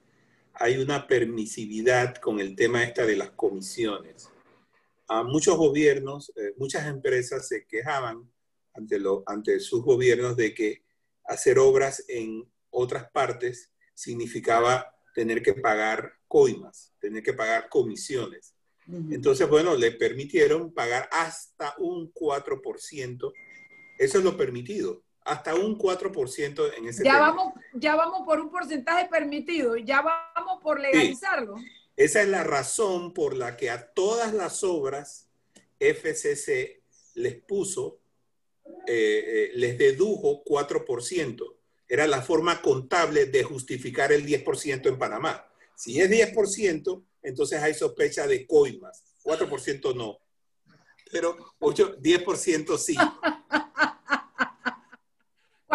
hay 0.53 0.77
una 0.77 1.05
permisividad 1.05 2.15
con 2.15 2.39
el 2.39 2.55
tema 2.55 2.83
esta 2.83 3.05
de 3.05 3.15
las 3.15 3.29
comisiones 3.31 4.31
a 5.11 5.23
muchos 5.23 5.57
gobiernos, 5.57 6.31
eh, 6.37 6.53
muchas 6.55 6.87
empresas 6.87 7.45
se 7.45 7.65
quejaban 7.65 8.31
ante, 8.73 8.97
lo, 8.97 9.23
ante 9.25 9.59
sus 9.59 9.83
gobiernos 9.83 10.37
de 10.37 10.53
que 10.53 10.83
hacer 11.25 11.59
obras 11.59 12.05
en 12.07 12.49
otras 12.69 13.11
partes 13.11 13.73
significaba 13.93 14.95
tener 15.13 15.43
que 15.43 15.53
pagar 15.53 16.13
coimas, 16.29 16.93
tener 17.01 17.21
que 17.23 17.33
pagar 17.33 17.67
comisiones. 17.67 18.55
Entonces, 19.09 19.47
bueno, 19.47 19.75
le 19.75 19.91
permitieron 19.91 20.73
pagar 20.73 21.07
hasta 21.11 21.75
un 21.77 22.11
4%. 22.13 23.33
Eso 24.01 24.17
es 24.17 24.23
lo 24.23 24.35
permitido, 24.35 25.03
hasta 25.23 25.53
un 25.53 25.77
4% 25.77 26.73
en 26.75 26.87
ese 26.87 27.03
ya 27.03 27.19
Vamos, 27.19 27.53
ya 27.75 27.95
vamos 27.95 28.23
por 28.25 28.39
un 28.39 28.49
porcentaje 28.49 29.07
permitido, 29.07 29.77
ya 29.77 30.01
vamos 30.01 30.59
por 30.63 30.79
legalizarlo. 30.79 31.53
Esa 31.95 32.23
es 32.23 32.27
la 32.27 32.43
razón 32.43 33.13
por 33.13 33.35
la 33.35 33.55
que 33.57 33.69
a 33.69 33.91
todas 33.91 34.33
las 34.33 34.63
obras 34.63 35.29
FCC 35.79 36.81
les 37.13 37.43
puso, 37.43 37.99
eh, 38.87 39.23
eh, 39.27 39.51
les 39.53 39.77
dedujo 39.77 40.43
4%. 40.45 41.57
Era 41.87 42.07
la 42.07 42.23
forma 42.23 42.59
contable 42.63 43.27
de 43.27 43.43
justificar 43.43 44.11
el 44.11 44.25
10% 44.25 44.89
en 44.89 44.97
Panamá. 44.97 45.47
Si 45.75 46.01
es 46.01 46.09
10%, 46.09 47.03
entonces 47.21 47.61
hay 47.61 47.75
sospecha 47.75 48.25
de 48.25 48.47
coimas. 48.47 49.03
4% 49.23 49.93
no. 49.93 50.17
Pero 51.11 51.37
8, 51.59 51.97
10% 52.01 52.77
sí. 52.79 52.95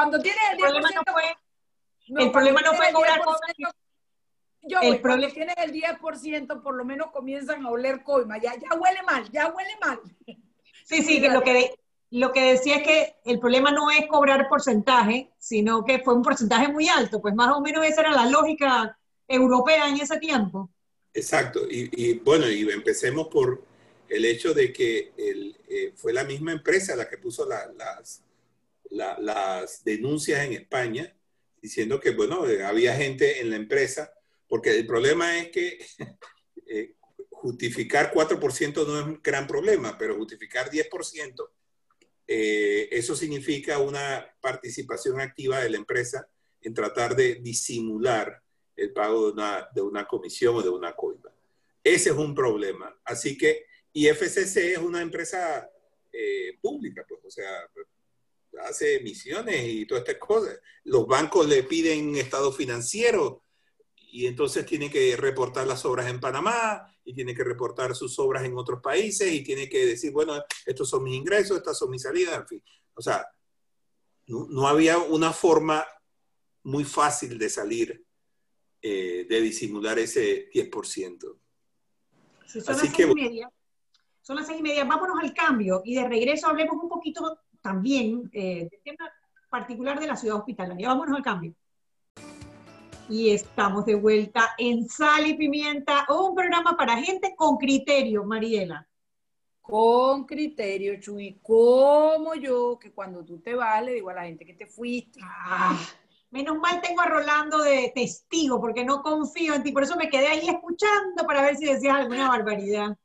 Cuando 0.08 0.22
tienes 0.22 0.42
el 0.52 0.58
10%... 0.58 0.66
El 0.66 0.70
problema 0.70 0.90
no 0.94 1.12
fue, 1.12 2.24
el 2.24 2.30
problema 2.30 2.60
no 2.60 2.74
fue 2.74 2.92
cobrar 2.92 3.20
yo, 4.68 4.80
el 4.80 5.00
problema 5.00 5.32
tiene 5.32 5.54
el 5.58 5.72
10%, 5.72 6.62
por 6.62 6.74
lo 6.74 6.84
menos 6.84 7.12
comienzan 7.12 7.64
a 7.64 7.70
oler 7.70 8.02
coima. 8.02 8.38
Ya, 8.38 8.54
ya 8.54 8.76
huele 8.76 9.02
mal, 9.04 9.30
ya 9.30 9.48
huele 9.48 9.76
mal. 9.80 10.00
Sí, 10.84 11.02
sí, 11.02 11.20
que 11.20 11.28
lo 11.28 11.42
que, 11.42 11.74
lo 12.10 12.32
que 12.32 12.52
decía 12.52 12.76
es 12.76 12.82
que 12.82 13.14
el 13.24 13.38
problema 13.38 13.70
no 13.70 13.90
es 13.90 14.06
cobrar 14.06 14.48
porcentaje, 14.48 15.30
sino 15.38 15.84
que 15.84 16.00
fue 16.00 16.14
un 16.14 16.22
porcentaje 16.22 16.68
muy 16.68 16.88
alto. 16.88 17.20
Pues 17.20 17.34
más 17.34 17.56
o 17.56 17.60
menos 17.60 17.84
esa 17.86 18.00
era 18.02 18.10
la 18.10 18.26
lógica 18.26 18.98
europea 19.28 19.88
en 19.88 20.00
ese 20.00 20.18
tiempo. 20.18 20.70
Exacto. 21.14 21.60
Y, 21.68 22.18
bueno, 22.18 22.48
y 22.48 22.68
empecemos 22.70 23.28
por 23.28 23.62
el 24.08 24.24
hecho 24.24 24.52
de 24.52 24.72
que 24.72 25.12
el, 25.16 25.56
eh, 25.68 25.92
fue 25.94 26.12
la 26.12 26.24
misma 26.24 26.52
empresa 26.52 26.94
la 26.96 27.08
que 27.08 27.18
puso 27.18 27.46
las, 27.46 28.22
las 28.90 29.84
denuncias 29.84 30.44
en 30.44 30.52
España, 30.52 31.16
diciendo 31.60 32.00
que, 32.00 32.10
bueno, 32.10 32.44
había 32.64 32.94
gente 32.94 33.40
en 33.40 33.50
la 33.50 33.56
empresa 33.56 34.12
porque 34.48 34.70
el 34.70 34.86
problema 34.86 35.38
es 35.38 35.50
que 35.50 35.78
eh, 36.66 36.94
justificar 37.30 38.12
4% 38.12 38.86
no 38.86 38.98
es 38.98 39.06
un 39.06 39.20
gran 39.22 39.46
problema, 39.46 39.96
pero 39.98 40.16
justificar 40.16 40.70
10%, 40.70 41.50
eh, 42.28 42.88
eso 42.90 43.14
significa 43.14 43.78
una 43.78 44.26
participación 44.40 45.20
activa 45.20 45.60
de 45.60 45.70
la 45.70 45.76
empresa 45.76 46.28
en 46.60 46.74
tratar 46.74 47.14
de 47.14 47.36
disimular 47.36 48.42
el 48.74 48.92
pago 48.92 49.26
de 49.26 49.32
una, 49.32 49.68
de 49.74 49.80
una 49.80 50.06
comisión 50.06 50.56
o 50.56 50.62
de 50.62 50.68
una 50.68 50.94
coima. 50.94 51.30
Ese 51.82 52.10
es 52.10 52.16
un 52.16 52.34
problema. 52.34 52.94
Así 53.04 53.38
que, 53.38 53.66
y 53.92 54.08
FCC 54.08 54.72
es 54.72 54.78
una 54.78 55.00
empresa 55.00 55.70
eh, 56.12 56.58
pública, 56.60 57.04
pues, 57.08 57.20
o 57.24 57.30
sea, 57.30 57.70
hace 58.62 58.96
emisiones 58.96 59.64
y 59.64 59.86
todas 59.86 60.06
estas 60.06 60.20
cosas. 60.20 60.58
Los 60.84 61.06
bancos 61.06 61.46
le 61.46 61.62
piden 61.62 62.16
estado 62.16 62.52
financiero 62.52 63.44
y 63.96 64.26
entonces 64.26 64.64
tiene 64.64 64.90
que 64.90 65.16
reportar 65.16 65.66
las 65.66 65.84
obras 65.84 66.08
en 66.08 66.20
Panamá 66.20 66.86
y 67.04 67.14
tiene 67.14 67.34
que 67.34 67.44
reportar 67.44 67.94
sus 67.94 68.18
obras 68.18 68.44
en 68.44 68.56
otros 68.56 68.80
países 68.80 69.32
y 69.32 69.42
tiene 69.42 69.68
que 69.68 69.86
decir, 69.86 70.12
bueno, 70.12 70.42
estos 70.64 70.88
son 70.88 71.04
mis 71.04 71.14
ingresos, 71.14 71.58
estas 71.58 71.78
son 71.78 71.90
mis 71.90 72.02
salidas, 72.02 72.36
en 72.36 72.46
fin. 72.46 72.64
O 72.94 73.02
sea, 73.02 73.26
no, 74.26 74.66
había 74.66 74.98
una 74.98 75.32
forma 75.32 75.86
muy 76.64 76.84
fácil 76.84 77.38
de 77.38 77.48
salir, 77.48 78.04
eh, 78.82 79.26
de 79.28 79.40
disimular 79.40 79.98
ese 79.98 80.50
10%. 80.50 81.38
son 82.46 82.64
las 82.66 82.80
seis 82.80 82.98
y 82.98 83.14
media. 83.14 83.50
Son 84.22 84.34
las 84.34 84.46
seis 84.46 84.58
y 84.58 84.62
media. 84.62 84.84
Vámonos 84.84 85.18
al 85.22 85.32
cambio 85.32 85.82
y 85.84 85.94
de 85.94 86.08
regreso 86.08 86.48
hablemos 86.48 86.76
un 86.82 86.88
poquito 86.88 87.38
también 87.66 88.30
eh, 88.32 88.68
del 88.70 88.80
tema 88.84 89.10
particular 89.50 89.98
de 89.98 90.06
la 90.06 90.14
ciudad 90.14 90.36
hospitalaria. 90.36 90.86
Vámonos 90.86 91.16
al 91.16 91.22
cambio 91.22 91.52
y 93.08 93.30
estamos 93.30 93.84
de 93.84 93.94
vuelta 93.94 94.54
en 94.56 94.88
Sal 94.88 95.26
y 95.26 95.34
Pimienta, 95.34 96.06
un 96.08 96.34
programa 96.34 96.76
para 96.76 96.96
gente 96.96 97.34
con 97.36 97.56
criterio, 97.56 98.24
Mariela. 98.24 98.86
Con 99.60 100.26
criterio, 100.26 101.00
Chuy, 101.00 101.40
como 101.42 102.34
yo, 102.34 102.78
que 102.78 102.92
cuando 102.92 103.24
tú 103.24 103.40
te 103.40 103.54
vas 103.54 103.82
le 103.84 103.94
digo 103.94 104.10
a 104.10 104.14
la 104.14 104.24
gente 104.24 104.44
que 104.44 104.54
te 104.54 104.66
fuiste. 104.66 105.18
Ah, 105.24 105.76
menos 106.30 106.56
mal 106.58 106.80
tengo 106.80 107.00
a 107.00 107.06
Rolando 107.06 107.62
de 107.62 107.90
testigo, 107.92 108.60
porque 108.60 108.84
no 108.84 109.02
confío 109.02 109.54
en 109.54 109.64
ti, 109.64 109.72
por 109.72 109.82
eso 109.82 109.96
me 109.96 110.08
quedé 110.08 110.28
ahí 110.28 110.48
escuchando 110.48 111.24
para 111.26 111.42
ver 111.42 111.56
si 111.56 111.66
decías 111.66 111.96
alguna 111.96 112.28
barbaridad. 112.28 112.96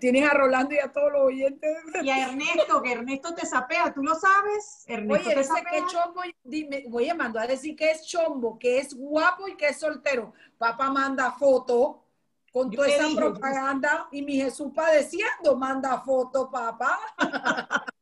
Tienes 0.00 0.28
a 0.28 0.34
Rolando 0.34 0.74
y 0.74 0.78
a 0.78 0.92
todos 0.92 1.12
los 1.12 1.22
oyentes. 1.22 1.76
Y 2.02 2.10
a 2.10 2.28
Ernesto, 2.28 2.82
que 2.82 2.92
Ernesto 2.92 3.34
te 3.34 3.46
sapea, 3.46 3.92
¿tú 3.92 4.02
lo 4.02 4.14
sabes? 4.14 4.84
Ernesto 4.86 5.28
Oye, 5.28 5.36
te 5.36 5.44
sapea. 5.44 5.70
que 5.70 5.78
chombo, 5.86 6.22
dime, 6.42 6.84
voy 6.88 7.08
a 7.08 7.14
mandar 7.14 7.44
a 7.44 7.48
decir 7.48 7.76
que 7.76 7.90
es 7.90 8.06
chombo, 8.06 8.58
que 8.58 8.78
es 8.78 8.94
guapo 8.94 9.48
y 9.48 9.56
que 9.56 9.68
es 9.68 9.78
soltero. 9.78 10.32
Papá 10.58 10.90
manda 10.90 11.32
foto 11.32 12.04
con 12.52 12.70
toda 12.70 12.88
esa 12.88 13.08
propaganda 13.16 14.08
y 14.12 14.22
mi 14.22 14.36
Jesús 14.36 14.72
padeciendo, 14.74 15.56
manda 15.56 16.00
foto, 16.00 16.50
papá. 16.50 17.00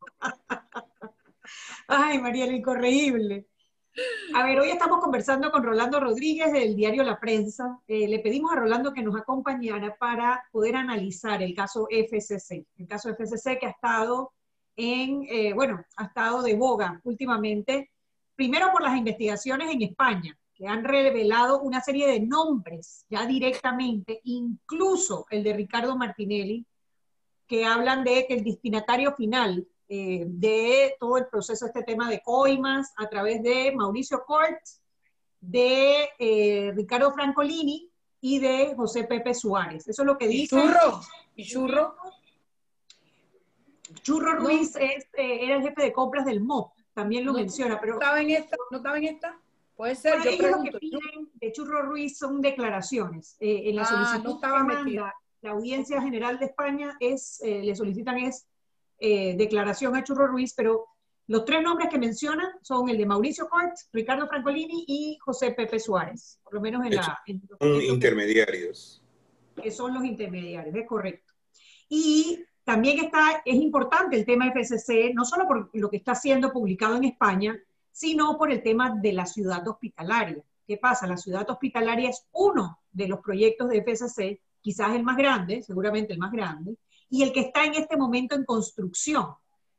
Ay, 1.89 2.19
María, 2.19 2.47
lo 2.47 2.53
incorregible. 2.53 3.47
A 4.35 4.45
ver, 4.45 4.59
hoy 4.59 4.71
estamos 4.71 5.01
conversando 5.01 5.51
con 5.51 5.63
Rolando 5.63 6.01
Rodríguez 6.01 6.51
del 6.51 6.75
diario 6.75 7.03
La 7.03 7.21
Prensa. 7.21 7.79
Eh, 7.87 8.09
le 8.09 8.21
pedimos 8.21 8.51
a 8.53 8.57
Rolando 8.57 8.93
que 8.93 9.03
nos 9.03 9.15
acompañara 9.17 9.95
para 9.97 10.43
poder 10.51 10.77
analizar 10.77 11.43
el 11.43 11.55
caso 11.55 11.87
FCC, 11.91 12.67
el 12.79 12.87
caso 12.89 13.11
FCC 13.11 13.59
que 13.59 13.67
ha 13.67 13.71
estado 13.71 14.33
en, 14.77 15.27
eh, 15.29 15.53
bueno, 15.53 15.85
ha 15.97 16.05
estado 16.05 16.43
de 16.43 16.55
boga 16.55 17.01
últimamente, 17.05 17.91
primero 18.35 18.73
por 18.73 18.83
las 18.83 18.97
investigaciones 18.97 19.71
en 19.71 19.83
España, 19.83 20.39
que 20.55 20.67
han 20.67 20.85
revelado 20.85 21.61
una 21.61 21.83
serie 21.83 22.07
de 22.07 22.21
nombres 22.21 23.05
ya 23.11 23.27
directamente, 23.27 24.21
incluso 24.25 25.27
el 25.29 25.43
de 25.45 25.53
Ricardo 25.53 25.99
Martinelli, 25.99 26.65
que 27.47 27.67
hablan 27.67 28.05
de 28.05 28.27
que 28.27 28.35
el 28.35 28.45
destinatario 28.45 29.13
final 29.15 29.67
eh, 29.89 30.25
de 30.27 30.97
todo 30.99 31.19
el 31.19 31.27
proceso, 31.27 31.67
este 31.67 31.83
tema 31.83 32.09
de 32.09 32.23
coimas, 32.23 32.93
a 32.97 33.09
través 33.09 33.43
de 33.43 33.73
Mauricio 33.77 34.25
Cort, 34.25 34.61
de 35.41 36.09
eh, 36.19 36.73
Ricardo 36.75 37.13
Francolini 37.13 37.91
y 38.21 38.39
de 38.39 38.75
José 38.75 39.05
Pepe 39.05 39.35
Suárez. 39.35 39.87
Eso 39.87 40.03
es 40.03 40.07
lo 40.07 40.17
que 40.17 40.29
dice. 40.29 40.57
Churro. 40.57 41.01
¿Y 41.35 41.45
Churro? 41.45 41.97
Churro 44.03 44.37
Ruiz 44.37 44.77
es, 44.77 45.05
eh, 45.15 45.45
era 45.45 45.57
el 45.57 45.63
jefe 45.63 45.83
de 45.83 45.93
compras 45.93 46.25
del 46.25 46.41
MOP, 46.41 46.73
también 46.95 47.27
lo 47.27 47.35
menciona. 47.35 47.79
Pero, 47.79 47.95
¿No 47.95 48.01
estaba 48.01 48.21
en 48.21 48.31
esta? 48.31 48.57
¿No 48.71 48.77
estaba 48.79 48.97
en 48.97 49.05
esta? 49.05 49.39
Puede 49.77 49.95
ser, 49.95 50.23
yo 50.23 50.39
pregunto. 50.39 50.71
Lo 50.71 50.73
que 50.73 50.79
piden 50.79 51.31
de 51.35 51.53
Churro 51.53 51.83
Ruiz 51.83 52.17
son 52.17 52.41
declaraciones. 52.41 53.37
en 53.41 53.77
la 53.77 53.83
ah, 53.83 53.87
solicitud 53.87 54.25
no 54.25 54.35
estaba 54.37 54.65
metida. 54.65 55.15
La 55.43 55.51
Audiencia 55.51 56.01
General 56.01 56.39
de 56.39 56.47
España 56.47 56.97
es, 57.01 57.41
le 57.43 57.75
solicitan 57.75 58.17
es 58.17 58.47
eh, 59.05 59.35
declaración 59.37 59.97
a 59.97 60.05
Churro 60.05 60.29
Ruiz, 60.29 60.55
pero 60.57 60.87
los 61.27 61.45
tres 61.45 61.61
nombres 61.61 61.89
que 61.89 61.99
mencionan 61.99 62.47
son 62.63 62.89
el 62.89 62.97
de 62.97 63.05
Mauricio 63.05 63.49
Cort, 63.49 63.73
Ricardo 63.93 64.29
Francolini 64.29 64.85
y 64.87 65.19
José 65.19 65.51
Pepe 65.51 65.81
Suárez, 65.81 66.39
por 66.45 66.55
lo 66.55 66.61
menos 66.61 66.87
en 66.87 66.95
la... 66.95 67.21
son 67.61 67.83
intermediarios. 67.83 69.03
Que 69.61 69.73
son 69.73 69.93
los 69.93 70.05
intermediarios, 70.05 70.73
es 70.77 70.87
correcto. 70.87 71.33
Y 71.89 72.45
también 72.63 73.05
está, 73.05 73.43
es 73.45 73.57
importante 73.57 74.15
el 74.15 74.25
tema 74.25 74.53
FCC, 74.53 75.13
no 75.15 75.25
solo 75.25 75.49
por 75.49 75.71
lo 75.73 75.91
que 75.91 75.97
está 75.97 76.15
siendo 76.15 76.53
publicado 76.53 76.95
en 76.95 77.03
España, 77.03 77.59
sino 77.91 78.39
por 78.39 78.53
el 78.53 78.63
tema 78.63 78.97
de 79.03 79.13
la 79.13 79.27
ciudad 79.27 79.67
hospitalaria. 79.67 80.45
¿Qué 80.65 80.77
pasa? 80.77 81.09
La 81.09 81.17
ciudad 81.17 81.51
hospitalaria 81.51 82.09
es 82.11 82.25
uno 82.31 82.79
de 82.93 83.09
los 83.09 83.19
proyectos 83.19 83.69
de 83.69 83.83
FCC, 83.83 84.41
quizás 84.61 84.95
el 84.95 85.03
más 85.03 85.17
grande, 85.17 85.61
seguramente 85.61 86.13
el 86.13 86.21
más 86.21 86.31
grande, 86.31 86.77
y 87.13 87.23
el 87.23 87.31
que 87.31 87.41
está 87.41 87.67
en 87.67 87.75
este 87.75 87.99
momento 87.99 88.35
en 88.35 88.47
construcción. 88.47 89.35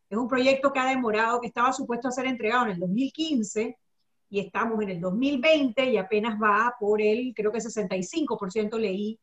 Es 0.08 0.16
un 0.20 0.28
proyecto 0.28 0.72
que 0.72 0.78
ha 0.78 0.86
demorado, 0.86 1.42
que 1.42 1.48
estaba 1.48 1.74
supuesto 1.74 2.08
a 2.08 2.12
ser 2.12 2.28
entregado 2.28 2.66
en 2.66 2.74
el 2.74 2.80
2015 2.80 3.76
y 4.30 4.40
estamos 4.40 4.80
en 4.84 4.90
el 4.90 5.02
2020 5.02 5.84
y 5.84 5.98
apenas 5.98 6.40
va 6.40 6.76
por 6.80 7.02
el, 7.02 7.34
creo 7.36 7.52
que 7.52 7.58
65% 7.58 8.78
leí 8.78 9.20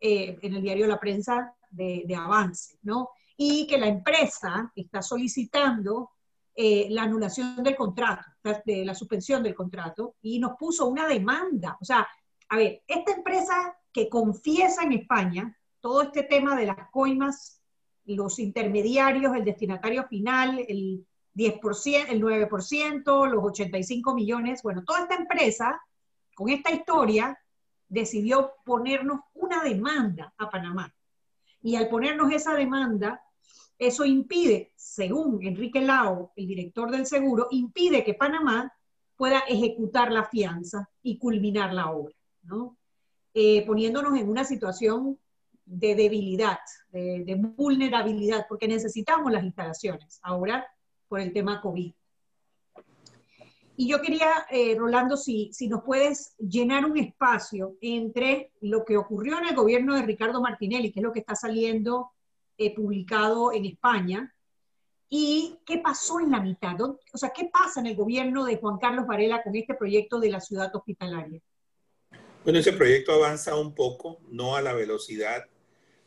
eh, 0.00 0.38
en 0.40 0.54
el 0.54 0.62
diario 0.62 0.86
La 0.86 0.98
Prensa 0.98 1.54
de, 1.68 2.04
de, 2.06 2.14
avance, 2.14 2.78
¿no? 2.80 3.10
Y 3.36 3.66
que 3.66 3.76
la 3.76 3.88
empresa 3.88 4.72
está 4.74 5.02
solicitando 5.02 6.12
eh, 6.54 6.86
la 6.88 7.02
anulación 7.02 7.62
del 7.62 7.76
contrato, 7.76 8.24
de 8.64 8.86
la 8.86 8.94
suspensión 8.94 9.42
del 9.42 9.54
contrato, 9.54 10.14
y 10.22 10.38
nos 10.38 10.56
puso 10.58 10.86
una 10.86 11.06
demanda. 11.06 11.76
O 11.78 11.84
sea, 11.84 12.08
a 12.48 12.56
ver, 12.56 12.82
esta 12.86 13.12
empresa 13.12 13.78
que 13.92 14.08
confiesa 14.08 14.82
en 14.84 14.92
España 14.92 15.59
todo 15.80 16.02
este 16.02 16.22
tema 16.22 16.56
de 16.56 16.66
las 16.66 16.90
coimas, 16.90 17.60
los 18.04 18.38
intermediarios, 18.38 19.34
el 19.36 19.44
destinatario 19.44 20.06
final, 20.08 20.64
el 20.68 21.06
10%, 21.34 22.06
el 22.08 22.22
9%, 22.22 23.30
los 23.30 23.44
85 23.44 24.14
millones, 24.14 24.62
bueno, 24.62 24.82
toda 24.84 25.02
esta 25.02 25.14
empresa, 25.14 25.80
con 26.34 26.48
esta 26.48 26.70
historia, 26.70 27.38
decidió 27.88 28.52
ponernos 28.64 29.20
una 29.34 29.62
demanda 29.62 30.32
a 30.38 30.50
Panamá. 30.50 30.92
Y 31.62 31.76
al 31.76 31.88
ponernos 31.88 32.32
esa 32.32 32.54
demanda, 32.54 33.22
eso 33.78 34.04
impide, 34.04 34.72
según 34.76 35.42
Enrique 35.42 35.80
Lao, 35.80 36.32
el 36.36 36.46
director 36.46 36.90
del 36.90 37.06
seguro, 37.06 37.48
impide 37.50 38.04
que 38.04 38.14
Panamá 38.14 38.72
pueda 39.16 39.40
ejecutar 39.40 40.10
la 40.12 40.24
fianza 40.24 40.88
y 41.02 41.18
culminar 41.18 41.74
la 41.74 41.90
obra, 41.90 42.14
¿no? 42.42 42.76
Eh, 43.34 43.64
poniéndonos 43.66 44.18
en 44.18 44.28
una 44.28 44.44
situación 44.44 45.18
de 45.64 45.94
debilidad, 45.94 46.58
de, 46.90 47.36
vulnerabilidad, 47.56 48.46
porque 48.48 48.68
necesitamos 48.68 49.30
las 49.32 49.44
instalaciones 49.44 50.18
ahora 50.22 50.66
por 51.08 51.20
el 51.20 51.32
tema 51.32 51.60
COVID. 51.60 51.92
Y 53.76 53.88
yo 53.88 54.02
quería, 54.02 54.46
eh, 54.50 54.74
Rolando, 54.76 55.16
si, 55.16 55.50
si 55.52 55.68
nos 55.68 55.82
puedes 55.82 56.34
llenar 56.38 56.84
un 56.84 56.98
espacio 56.98 57.76
entre 57.80 58.52
lo 58.60 58.84
que 58.84 58.96
ocurrió 58.96 59.38
en 59.38 59.46
el 59.46 59.54
gobierno 59.54 59.94
de 59.94 60.02
Ricardo 60.02 60.42
Martinelli, 60.42 60.92
que 60.92 61.00
es 61.00 61.04
lo 61.04 61.12
que 61.12 61.20
está 61.20 61.34
saliendo 61.34 62.10
eh, 62.58 62.74
publicado 62.74 63.52
en 63.52 63.64
España, 63.64 64.34
y 65.08 65.58
qué 65.66 65.78
pasó 65.78 66.20
en 66.20 66.30
la 66.30 66.40
mitad. 66.40 66.80
O 66.80 66.98
sea, 67.14 67.30
¿qué 67.30 67.50
pasa 67.52 67.80
en 67.80 67.86
el 67.86 67.96
gobierno 67.96 68.44
de 68.44 68.58
Juan 68.58 68.78
Carlos 68.78 69.06
Varela 69.06 69.42
con 69.42 69.56
este 69.56 69.74
proyecto 69.74 70.20
de 70.20 70.30
la 70.30 70.40
ciudad 70.40 70.74
hospitalaria? 70.74 71.40
Bueno, 72.42 72.58
ese 72.58 72.72
proyecto 72.72 73.12
avanza 73.12 73.54
un 73.56 73.74
poco, 73.74 74.18
no 74.30 74.56
a 74.56 74.62
la 74.62 74.72
velocidad, 74.72 75.46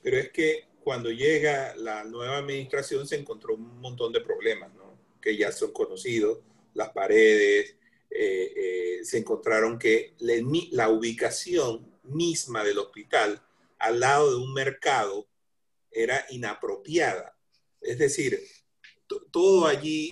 pero 0.02 0.18
es 0.18 0.32
que 0.32 0.66
cuando 0.84 1.12
llega 1.12 1.76
la 1.76 2.04
nueva 2.06 2.38
administración 2.38 3.08
se 3.08 3.18
encontró 3.18 3.54
un 3.54 3.80
montón 3.80 4.12
de 4.12 4.20
problemas, 4.20 4.74
¿no? 4.74 4.98
que 5.22 5.38
ya 5.38 5.52
son 5.52 5.72
conocidos, 5.72 6.40
las 6.74 6.90
paredes, 6.90 7.76
eh, 8.10 8.54
eh, 8.56 9.00
se 9.04 9.20
encontraron 9.20 9.78
que 9.78 10.16
la, 10.20 10.90
ubicación 10.90 12.00
misma 12.04 12.64
del 12.64 12.80
hospital 12.80 13.40
al 13.78 14.00
lado 14.00 14.32
de 14.32 14.38
un 14.38 14.54
mercado 14.54 15.28
era 15.92 16.26
inapropiada. 16.32 17.38
Es 17.80 18.00
decir, 18.00 18.40
todo 19.30 19.68
allí 19.68 20.12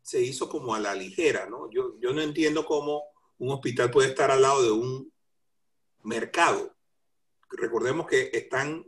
se 0.00 0.22
hizo 0.22 0.48
como 0.48 0.76
a 0.76 0.80
la 0.80 0.94
ligera, 0.94 1.46
¿no? 1.50 1.68
Yo, 1.72 1.98
yo 2.00 2.12
no 2.12 2.22
entiendo 2.22 2.64
cómo 2.64 3.02
un 3.38 3.50
hospital 3.50 3.90
puede 3.90 4.10
estar 4.10 4.30
al 4.30 4.42
lado 4.42 4.62
de 4.62 4.70
un 4.70 5.12
mercado. 6.02 6.76
Recordemos 7.50 8.06
que 8.06 8.30
están 8.32 8.84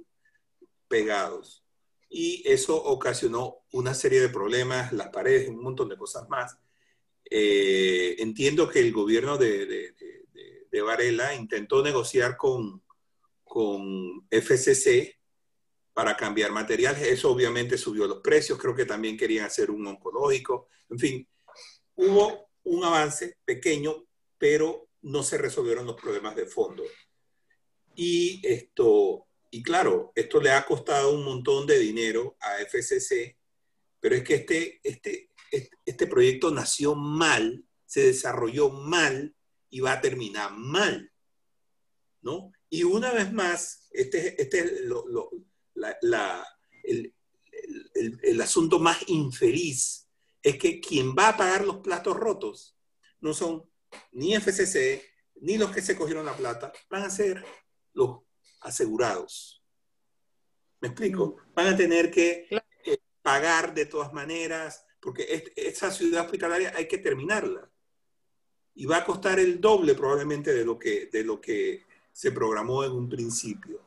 pegados. 0.88 1.64
Y 2.08 2.42
eso 2.46 2.76
ocasionó 2.76 3.64
una 3.72 3.94
serie 3.94 4.20
de 4.20 4.28
problemas, 4.28 4.92
las 4.92 5.08
paredes, 5.08 5.48
un 5.48 5.62
montón 5.62 5.88
de 5.88 5.96
cosas 5.96 6.28
más. 6.28 6.58
Eh, 7.24 8.16
entiendo 8.18 8.68
que 8.68 8.80
el 8.80 8.92
gobierno 8.92 9.38
de, 9.38 9.94
Varela 10.84 11.34
intentó 11.34 11.82
negociar 11.82 12.36
con, 12.36 12.82
con 13.44 14.26
FCC 14.30 15.18
para 15.94 16.16
cambiar 16.16 16.52
materiales. 16.52 17.02
Eso 17.02 17.30
obviamente 17.30 17.78
subió 17.78 18.06
los 18.06 18.20
precios. 18.20 18.58
Creo 18.58 18.74
que 18.74 18.84
también 18.84 19.16
querían 19.16 19.46
hacer 19.46 19.70
un 19.70 19.86
oncológico. 19.86 20.68
En 20.90 20.98
fin, 20.98 21.28
hubo 21.96 22.50
un 22.64 22.84
avance 22.84 23.38
pequeño, 23.44 24.06
pero 24.38 24.88
no 25.02 25.22
se 25.22 25.38
resolvieron 25.38 25.86
los 25.86 26.00
problemas 26.00 26.36
de 26.36 26.46
fondo. 26.46 26.82
Y 27.94 28.40
esto, 28.46 29.26
y 29.50 29.62
claro, 29.62 30.12
esto 30.14 30.40
le 30.40 30.50
ha 30.50 30.64
costado 30.64 31.14
un 31.14 31.24
montón 31.24 31.66
de 31.66 31.78
dinero 31.78 32.36
a 32.40 32.58
FCC, 32.58 33.36
pero 34.00 34.16
es 34.16 34.24
que 34.24 34.34
este, 34.34 34.80
este, 34.82 35.30
este 35.84 36.06
proyecto 36.06 36.50
nació 36.50 36.94
mal, 36.94 37.64
se 37.84 38.02
desarrolló 38.06 38.70
mal 38.70 39.34
y 39.68 39.80
va 39.80 39.92
a 39.92 40.00
terminar 40.00 40.52
mal, 40.52 41.12
¿no? 42.22 42.52
Y 42.70 42.84
una 42.84 43.12
vez 43.12 43.32
más, 43.32 43.88
este, 43.92 44.40
este 44.40 44.58
es 44.60 44.64
el, 46.84 47.14
el, 47.94 48.20
el, 48.22 48.40
asunto 48.40 48.78
más 48.78 48.98
infeliz, 49.08 50.08
es 50.42 50.56
que 50.56 50.80
quien 50.80 51.14
va 51.14 51.28
a 51.28 51.36
pagar 51.36 51.64
los 51.64 51.78
platos 51.78 52.16
rotos 52.16 52.76
no 53.20 53.34
son 53.34 53.70
ni 54.12 54.34
FCC, 54.34 55.02
ni 55.42 55.58
los 55.58 55.70
que 55.70 55.82
se 55.82 55.96
cogieron 55.96 56.24
la 56.24 56.36
plata, 56.36 56.72
van 56.88 57.02
a 57.02 57.10
ser 57.10 57.44
los 57.94 58.20
asegurados. 58.60 59.62
¿Me 60.80 60.88
explico? 60.88 61.36
Mm. 61.36 61.54
Van 61.54 61.66
a 61.68 61.76
tener 61.76 62.10
que 62.10 62.46
eh, 62.50 62.98
pagar 63.22 63.74
de 63.74 63.86
todas 63.86 64.12
maneras, 64.12 64.84
porque 65.00 65.52
esa 65.56 65.90
ciudad 65.90 66.24
hospitalaria 66.24 66.72
hay 66.76 66.86
que 66.86 66.98
terminarla. 66.98 67.70
Y 68.74 68.86
va 68.86 68.98
a 68.98 69.04
costar 69.04 69.38
el 69.38 69.60
doble 69.60 69.94
probablemente 69.94 70.52
de 70.52 70.64
lo 70.64 70.78
que, 70.78 71.06
de 71.12 71.24
lo 71.24 71.40
que 71.40 71.84
se 72.10 72.32
programó 72.32 72.84
en 72.84 72.92
un 72.92 73.08
principio. 73.08 73.80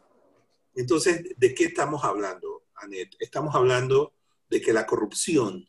Entonces, 0.75 1.23
¿de 1.37 1.55
qué 1.55 1.65
estamos 1.65 2.03
hablando, 2.03 2.65
Anet? 2.75 3.15
Estamos 3.19 3.55
hablando 3.55 4.13
de 4.49 4.61
que 4.61 4.73
la 4.73 4.85
corrupción 4.85 5.67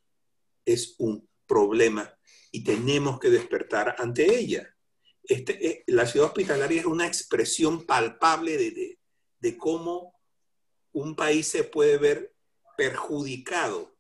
es 0.64 0.96
un 0.98 1.28
problema 1.46 2.12
y 2.50 2.64
tenemos 2.64 3.18
que 3.18 3.30
despertar 3.30 3.94
ante 3.98 4.38
ella. 4.38 4.75
Este, 5.28 5.66
eh, 5.66 5.84
la 5.88 6.06
ciudad 6.06 6.28
hospitalaria 6.28 6.80
es 6.80 6.86
una 6.86 7.06
expresión 7.06 7.84
palpable 7.84 8.56
de, 8.56 8.98
de, 9.40 9.56
cómo 9.56 10.14
un 10.92 11.16
país 11.16 11.48
se 11.48 11.64
puede 11.64 11.98
ver 11.98 12.34
perjudicado 12.76 13.96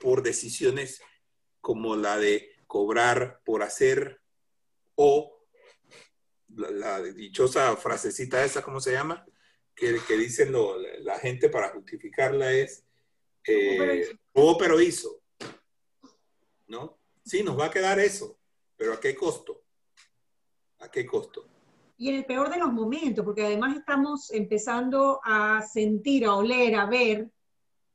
por 0.00 0.22
decisiones 0.22 1.02
como 1.60 1.96
la 1.96 2.18
de 2.18 2.50
cobrar 2.66 3.42
por 3.44 3.62
hacer 3.62 4.22
o 4.94 5.46
la, 6.48 7.02
dichosa 7.02 7.76
frasecita 7.76 8.44
esa, 8.44 8.62
¿cómo 8.62 8.80
se 8.80 8.92
llama? 8.92 9.26
Que, 9.74 9.98
que 10.06 10.16
dicen 10.16 10.54
la 11.00 11.18
gente 11.18 11.50
para 11.50 11.70
justificarla 11.70 12.52
es, 12.52 12.84
eh, 13.46 14.16
pero 14.58 14.80
hizo. 14.80 15.22
¿No? 16.66 16.98
Sí, 17.24 17.42
nos 17.42 17.58
va 17.58 17.66
a 17.66 17.70
quedar 17.70 18.00
eso. 18.00 18.38
Pero 18.82 18.94
¿a 18.94 19.00
qué 19.00 19.14
costo? 19.14 19.62
¿A 20.80 20.90
qué 20.90 21.06
costo? 21.06 21.46
Y 21.98 22.08
en 22.08 22.16
el 22.16 22.24
peor 22.24 22.50
de 22.50 22.58
los 22.58 22.72
momentos, 22.72 23.24
porque 23.24 23.46
además 23.46 23.76
estamos 23.76 24.32
empezando 24.32 25.20
a 25.22 25.62
sentir, 25.62 26.24
a 26.24 26.34
oler, 26.34 26.74
a 26.74 26.86
ver 26.86 27.30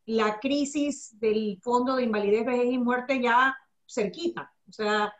la 0.06 0.40
crisis 0.40 1.20
del 1.20 1.60
fondo 1.62 1.98
de 1.98 2.04
invalidez, 2.04 2.46
vejez 2.46 2.72
y 2.72 2.78
muerte 2.78 3.22
ya 3.22 3.54
cerquita. 3.86 4.54
O 4.70 4.72
sea, 4.72 5.14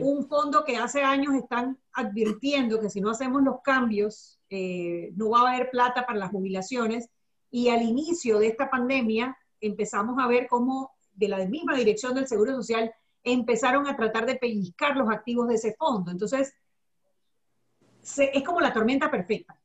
un 0.00 0.26
fondo 0.26 0.64
que 0.64 0.76
hace 0.76 1.02
años 1.02 1.36
están 1.36 1.78
advirtiendo 1.92 2.80
que 2.80 2.90
si 2.90 3.00
no 3.00 3.10
hacemos 3.10 3.44
los 3.44 3.62
cambios, 3.62 4.40
eh, 4.50 5.12
no 5.14 5.30
va 5.30 5.42
a 5.42 5.54
haber 5.54 5.70
plata 5.70 6.04
para 6.04 6.18
las 6.18 6.32
jubilaciones. 6.32 7.10
Y 7.48 7.68
al 7.68 7.82
inicio 7.82 8.40
de 8.40 8.48
esta 8.48 8.68
pandemia 8.68 9.38
empezamos 9.60 10.16
a 10.18 10.26
ver 10.26 10.48
cómo 10.48 10.90
de 11.12 11.28
la 11.28 11.46
misma 11.46 11.76
dirección 11.76 12.12
del 12.12 12.26
Seguro 12.26 12.56
Social 12.56 12.92
empezaron 13.24 13.86
a 13.86 13.96
tratar 13.96 14.26
de 14.26 14.36
pellizcar 14.36 14.96
los 14.96 15.10
activos 15.10 15.48
de 15.48 15.54
ese 15.54 15.74
fondo. 15.74 16.10
Entonces, 16.10 16.54
es 18.02 18.42
como 18.42 18.60
la 18.60 18.72
tormenta 18.72 19.10
perfecta. 19.10 19.56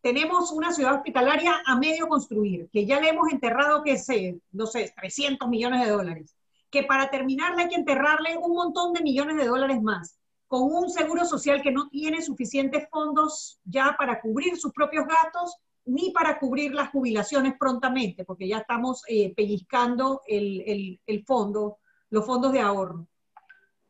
Tenemos 0.00 0.52
una 0.52 0.72
ciudad 0.72 0.94
hospitalaria 0.94 1.62
a 1.66 1.76
medio 1.76 2.06
construir, 2.06 2.68
que 2.70 2.86
ya 2.86 3.00
le 3.00 3.08
hemos 3.08 3.32
enterrado, 3.32 3.82
que 3.82 3.98
sé, 3.98 4.38
no 4.52 4.66
sé, 4.66 4.92
300 4.94 5.48
millones 5.48 5.84
de 5.84 5.90
dólares, 5.90 6.36
que 6.70 6.84
para 6.84 7.10
terminarla 7.10 7.62
hay 7.62 7.68
que 7.68 7.76
enterrarle 7.76 8.36
un 8.36 8.54
montón 8.54 8.92
de 8.92 9.02
millones 9.02 9.36
de 9.36 9.46
dólares 9.46 9.82
más, 9.82 10.18
con 10.46 10.62
un 10.62 10.90
seguro 10.90 11.24
social 11.24 11.60
que 11.60 11.72
no 11.72 11.88
tiene 11.88 12.22
suficientes 12.22 12.86
fondos 12.88 13.58
ya 13.64 13.96
para 13.98 14.20
cubrir 14.20 14.56
sus 14.56 14.72
propios 14.72 15.06
gastos, 15.06 15.56
ni 15.86 16.10
para 16.10 16.38
cubrir 16.38 16.74
las 16.74 16.90
jubilaciones 16.90 17.54
prontamente, 17.58 18.24
porque 18.24 18.46
ya 18.46 18.58
estamos 18.58 19.02
eh, 19.08 19.32
pellizcando 19.34 20.20
el, 20.26 20.62
el, 20.66 21.00
el 21.06 21.24
fondo 21.24 21.78
los 22.10 22.24
fondos 22.24 22.52
de 22.52 22.60
ahorro. 22.60 23.06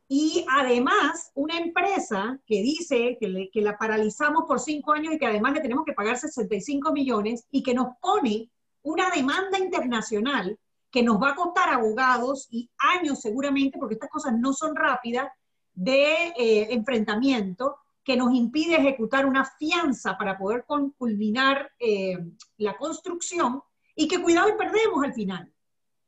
Y 0.09 0.45
además, 0.49 1.33
una 1.35 1.59
empresa 1.59 2.39
que 2.47 2.63
dice 2.63 3.19
que, 3.21 3.61
la 3.61 3.77
paralizamos 3.77 4.45
por 4.47 4.61
cinco 4.61 4.93
años 4.93 5.15
y 5.15 5.19
que 5.19 5.27
además 5.27 5.55
le 5.55 5.61
tenemos 5.61 5.85
que 5.85 5.95
pagar 5.95 6.17
65 6.17 6.93
millones 6.93 7.45
y 7.51 7.63
que 7.63 7.75
nos 7.75 7.97
pone 8.01 8.51
una 8.83 9.11
demanda 9.11 9.59
internacional 9.59 10.59
que 10.93 11.03
nos 11.03 11.21
va 11.21 11.31
a 11.31 11.35
costar 11.35 11.71
abogados 11.71 12.47
y 12.51 12.71
años 12.79 13.21
seguramente, 13.21 13.79
porque 13.79 13.95
estas 13.95 14.11
cosas 14.11 14.35
no 14.39 14.53
son 14.53 14.77
rápidas, 14.77 15.29
de 15.75 16.29
eh, 16.39 16.69
enfrentamiento 16.71 17.77
que 18.03 18.17
nos 18.17 18.33
impide 18.33 18.77
ejecutar 18.77 19.27
una 19.27 19.45
fianza 19.45 20.17
para 20.17 20.39
poder 20.39 20.65
culminar 20.97 21.73
eh, 21.81 22.17
la 22.59 22.77
construcción 22.77 23.61
y 23.97 24.07
que 24.07 24.23
cuidado 24.23 24.49
y 24.49 24.53
perdemos 24.53 25.05
al 25.05 25.13
final. 25.13 25.53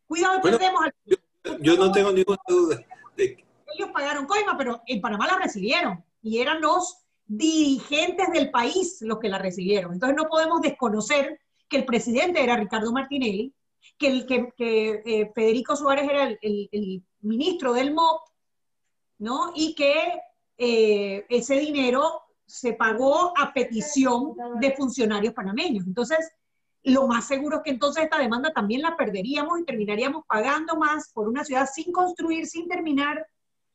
Cuidado 0.07 0.39
y 0.39 0.43
perdemos 0.43 0.85
al 0.85 0.95
final. 1.03 1.28
Yo, 1.61 1.77
no 1.77 1.93
tengo 1.93 2.13
ninguna 2.13 2.39
duda. 2.47 2.81
De... 3.17 3.45
Ellos 3.75 3.91
pagaron 3.93 4.27
coima, 4.27 4.57
pero 4.57 4.83
en 4.87 5.01
Panamá 5.01 5.27
la 5.27 5.39
recibieron 5.39 6.05
y 6.23 6.39
eran 6.39 6.61
los 6.61 6.99
dirigentes 7.27 8.31
del 8.33 8.51
país 8.51 8.99
los 9.03 9.19
que 9.19 9.29
la 9.29 9.39
recibieron. 9.39 9.93
Entonces 9.93 10.17
no 10.17 10.29
podemos 10.29 10.61
desconocer 10.63 11.39
que 11.69 11.77
el 11.77 11.85
presidente 11.85 12.43
era 12.43 12.57
Ricardo 12.57 12.93
Martinelli, 12.93 13.55
que, 13.99 14.09
el, 14.09 14.27
que, 14.27 15.03
eh, 15.05 15.31
Federico 15.35 15.77
Suárez 15.77 16.09
era 16.09 16.37
el, 16.41 17.03
ministro 17.21 17.73
del 17.73 17.93
MOP, 17.93 18.21
¿no? 19.19 19.53
Y 19.55 19.75
que 19.75 20.21
eh, 20.57 21.27
ese 21.29 21.59
dinero 21.59 22.23
se 22.47 22.75
pagó 22.75 23.33
a 23.37 23.53
petición 23.53 24.35
de 24.61 24.75
funcionarios 24.77 25.35
panameños. 25.35 25.85
Entonces, 25.87 26.31
lo 26.85 27.07
más 27.07 27.27
seguro 27.27 27.59
es 27.59 27.63
que 27.65 27.71
entonces 27.71 28.05
esta 28.05 28.19
demanda 28.19 28.53
también 28.53 28.83
la 28.83 28.97
perderíamos 28.97 29.59
y 29.61 29.65
terminaríamos 29.65 30.25
pagando 30.27 30.77
más 30.77 31.11
por 31.13 31.29
una 31.29 31.45
ciudad 31.45 31.69
sin 31.73 31.93
construir, 31.93 32.47
sin 32.47 32.69
terminar, 32.69 33.27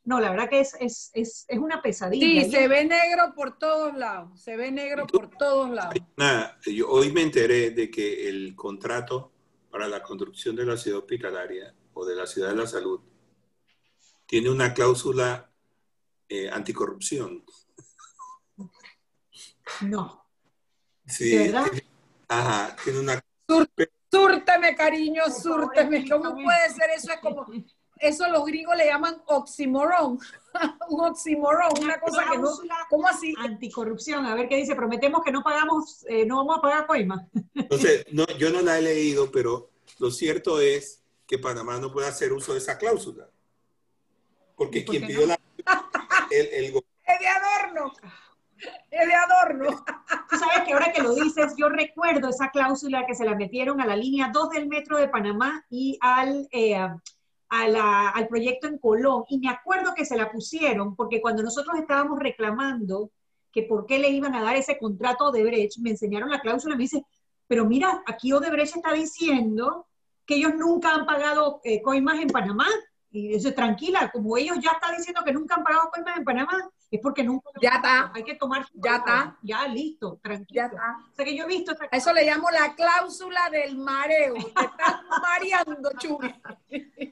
no, 0.05 0.19
la 0.19 0.31
verdad 0.31 0.49
que 0.49 0.59
es, 0.59 0.75
es, 0.79 1.11
es, 1.13 1.45
es 1.47 1.59
una 1.59 1.81
pesadilla. 1.81 2.43
Sí, 2.43 2.51
se 2.51 2.67
ve 2.67 2.83
negro 2.85 3.33
por 3.35 3.57
todos 3.57 3.95
lados, 3.95 4.41
se 4.41 4.57
ve 4.57 4.69
negro 4.71 5.07
por 5.07 5.29
todos 5.29 5.69
lados. 5.69 5.95
Nada, 6.17 6.59
yo 6.65 6.89
hoy 6.89 7.11
me 7.11 7.21
enteré 7.21 7.71
de 7.71 7.89
que 7.89 8.27
el 8.27 8.55
contrato 8.55 9.31
para 9.69 9.87
la 9.87 10.03
construcción 10.03 10.55
de 10.55 10.65
la 10.65 10.77
ciudad 10.77 10.99
hospitalaria 10.99 11.73
o 11.93 12.05
de 12.05 12.15
la 12.15 12.27
ciudad 12.27 12.49
de 12.49 12.55
la 12.55 12.67
salud 12.67 12.99
tiene 14.25 14.49
una 14.49 14.73
cláusula 14.73 15.51
eh, 16.27 16.49
anticorrupción. 16.49 17.45
No. 19.81 20.25
Sí. 21.05 21.37
¿Verdad? 21.37 21.67
Ajá, 22.39 22.75
tiene 22.83 22.99
una... 22.99 23.21
Súrteme, 24.11 24.75
cariño, 24.75 25.23
súrteme. 25.29 26.07
¿Cómo 26.07 26.33
puede 26.35 26.69
ser 26.69 26.89
eso? 26.95 27.11
Es 27.11 27.19
como 27.19 27.45
eso 28.03 28.27
los 28.27 28.45
gringos 28.45 28.75
le 28.75 28.85
llaman 28.85 29.21
oxímoron, 29.27 30.19
un 30.89 31.05
oxímoron, 31.05 31.71
una 31.81 31.99
cosa 31.99 32.25
que 32.29 32.37
no, 32.37 32.49
¿cómo 32.89 33.07
así? 33.07 33.33
Anticorrupción, 33.39 34.25
a 34.25 34.35
ver 34.35 34.49
qué 34.49 34.57
dice, 34.57 34.75
prometemos 34.75 35.23
que 35.23 35.31
no 35.31 35.41
pagamos, 35.41 36.05
eh, 36.09 36.25
no 36.25 36.37
vamos 36.37 36.57
a 36.57 36.61
pagar 36.61 36.85
coima. 36.85 37.27
Entonces, 37.55 38.05
no, 38.11 38.25
yo 38.37 38.49
no 38.51 38.61
la 38.61 38.77
he 38.77 38.81
leído, 38.81 39.31
pero 39.31 39.69
lo 39.99 40.11
cierto 40.11 40.59
es 40.59 41.01
que 41.25 41.39
Panamá 41.39 41.79
no 41.79 41.91
puede 41.91 42.07
hacer 42.07 42.33
uso 42.33 42.53
de 42.53 42.59
esa 42.59 42.77
cláusula. 42.77 43.29
Porque 44.55 44.83
quien 44.83 45.07
pidió 45.07 45.25
la... 45.25 45.39
El, 46.29 46.47
el... 46.47 46.65
Es 47.05 47.19
de 47.19 47.27
adorno. 47.27 47.93
Es 48.91 49.07
de 49.07 49.13
adorno. 49.13 49.83
Tú 50.29 50.37
sabes 50.37 50.65
que 50.65 50.73
ahora 50.73 50.91
que 50.91 51.01
lo 51.01 51.15
dices, 51.15 51.53
yo 51.57 51.69
recuerdo 51.69 52.29
esa 52.29 52.49
cláusula 52.51 53.05
que 53.05 53.15
se 53.15 53.25
la 53.25 53.35
metieron 53.35 53.81
a 53.81 53.85
la 53.85 53.95
línea 53.95 54.29
2 54.31 54.49
del 54.51 54.67
metro 54.67 54.97
de 54.97 55.07
Panamá 55.07 55.65
y 55.69 55.97
al, 56.01 56.47
eh, 56.51 56.77
al 57.49 58.27
proyecto 58.27 58.67
en 58.67 58.77
Colón. 58.77 59.23
Y 59.29 59.39
me 59.39 59.49
acuerdo 59.49 59.93
que 59.95 60.05
se 60.05 60.15
la 60.15 60.31
pusieron 60.31 60.95
porque 60.95 61.21
cuando 61.21 61.43
nosotros 61.43 61.75
estábamos 61.77 62.19
reclamando 62.19 63.11
que 63.51 63.63
por 63.63 63.85
qué 63.85 63.99
le 63.99 64.09
iban 64.09 64.35
a 64.35 64.41
dar 64.41 64.55
ese 64.55 64.77
contrato 64.77 65.25
a 65.25 65.29
Odebrecht, 65.29 65.77
me 65.79 65.91
enseñaron 65.91 66.29
la 66.29 66.41
cláusula 66.41 66.73
y 66.73 66.77
me 66.77 66.83
dice, 66.83 67.05
pero 67.47 67.65
mira, 67.65 68.03
aquí 68.07 68.33
Odebrecht 68.33 68.75
está 68.75 68.93
diciendo 68.93 69.87
que 70.25 70.35
ellos 70.35 70.53
nunca 70.55 70.93
han 70.93 71.05
pagado 71.05 71.61
eh, 71.63 71.81
coimas 71.81 72.19
en 72.19 72.29
Panamá. 72.29 72.67
Y 73.11 73.29
dice, 73.29 73.51
tranquila, 73.51 74.09
como 74.11 74.37
ellos 74.37 74.57
ya 74.59 74.71
están 74.71 74.97
diciendo 74.97 75.21
que 75.23 75.33
nunca 75.33 75.55
han 75.55 75.63
pagado 75.63 75.91
coimas 75.91 76.17
en 76.17 76.23
Panamá, 76.23 76.69
es 76.95 77.01
porque 77.01 77.23
nunca. 77.23 77.49
Ya 77.59 77.75
está. 77.75 78.11
Hay 78.13 78.23
que 78.23 78.35
tomar. 78.35 78.65
Ya 78.73 78.97
está. 78.97 79.37
Ya, 79.41 79.67
listo, 79.67 80.19
tranquilo. 80.21 80.61
Ya 80.61 80.65
está. 80.67 80.97
O 81.11 81.15
sea 81.15 81.25
que 81.25 81.35
yo 81.35 81.45
he 81.45 81.47
visto. 81.47 81.73
Eso 81.91 82.13
le 82.13 82.23
llamo 82.23 82.51
la 82.51 82.75
cláusula 82.75 83.49
del 83.49 83.77
mareo. 83.77 84.35
Te 84.35 84.39
estás 84.41 85.01
mareando, 85.21 85.89
Chumi. 85.97 86.33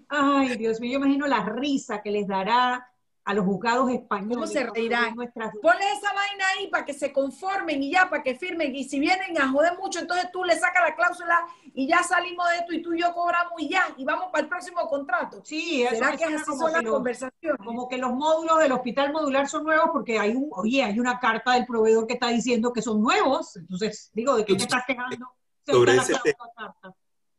Ay, 0.08 0.56
Dios 0.58 0.80
mío, 0.80 0.91
yo 0.91 0.98
imagino 1.00 1.26
la 1.26 1.44
risa 1.46 2.02
que 2.02 2.12
les 2.12 2.28
dará 2.28 2.88
a 3.24 3.34
los 3.34 3.46
juzgados 3.46 3.92
españoles. 3.92 4.36
¿Cómo 4.36 4.48
se 4.48 4.66
reirán? 4.66 5.14
Ponle 5.16 5.92
esa 5.94 6.14
vaina 6.14 6.46
ahí 6.56 6.68
para 6.68 6.86
que 6.86 6.94
se 6.94 7.14
conformen 7.14 7.82
y 7.84 7.92
ya, 7.92 8.10
para 8.10 8.24
que 8.24 8.36
firmen. 8.36 8.76
Y 8.76 8.84
si 8.84 9.00
vienen 9.00 9.40
a 9.40 9.48
joder 9.50 9.78
mucho, 9.78 10.00
entonces 10.00 10.32
tú 10.32 10.44
le 10.44 10.58
sacas 10.58 10.84
la 10.90 10.96
cláusula 10.96 11.46
y 11.74 11.88
ya 11.88 12.02
salimos 12.02 12.50
de 12.50 12.58
esto 12.58 12.74
y 12.74 12.82
tú 12.82 12.94
y 12.94 13.02
yo 13.02 13.14
cobramos 13.14 13.54
y 13.60 13.70
ya, 13.70 13.84
y 13.98 14.06
vamos 14.06 14.28
para 14.32 14.44
el 14.44 14.50
próximo 14.50 14.88
contrato. 14.88 15.42
Sí, 15.46 15.84
eso 15.84 15.96
¿Será 15.96 16.18
que 16.18 16.24
es 16.24 16.42
así 16.42 16.58
son 16.58 16.72
las 16.72 16.84
conversaciones? 16.84 17.62
Como 17.64 17.88
que 17.88 17.98
los 17.98 18.12
módulos 18.12 18.60
del 18.60 18.72
hospital 18.72 19.12
modular 19.12 19.48
son 19.48 19.66
nuevos 19.66 19.90
porque 19.94 20.18
hay 20.18 20.36
un, 20.36 20.50
oye, 20.52 20.84
hay 20.84 21.00
una 21.00 21.20
carta 21.20 21.54
del 21.54 21.66
proveedor 21.66 22.08
que 22.08 22.14
está 22.14 22.30
diciendo 22.30 22.74
que 22.74 22.82
son 22.82 23.02
nuevos. 23.02 23.56
Entonces, 23.56 24.10
digo, 24.14 24.36
¿de 24.36 24.46
qué 24.46 24.56
te 24.56 24.64
estás 24.64 24.84
quejando? 24.88 25.32
Sobre 25.64 25.96
ese, 25.96 26.16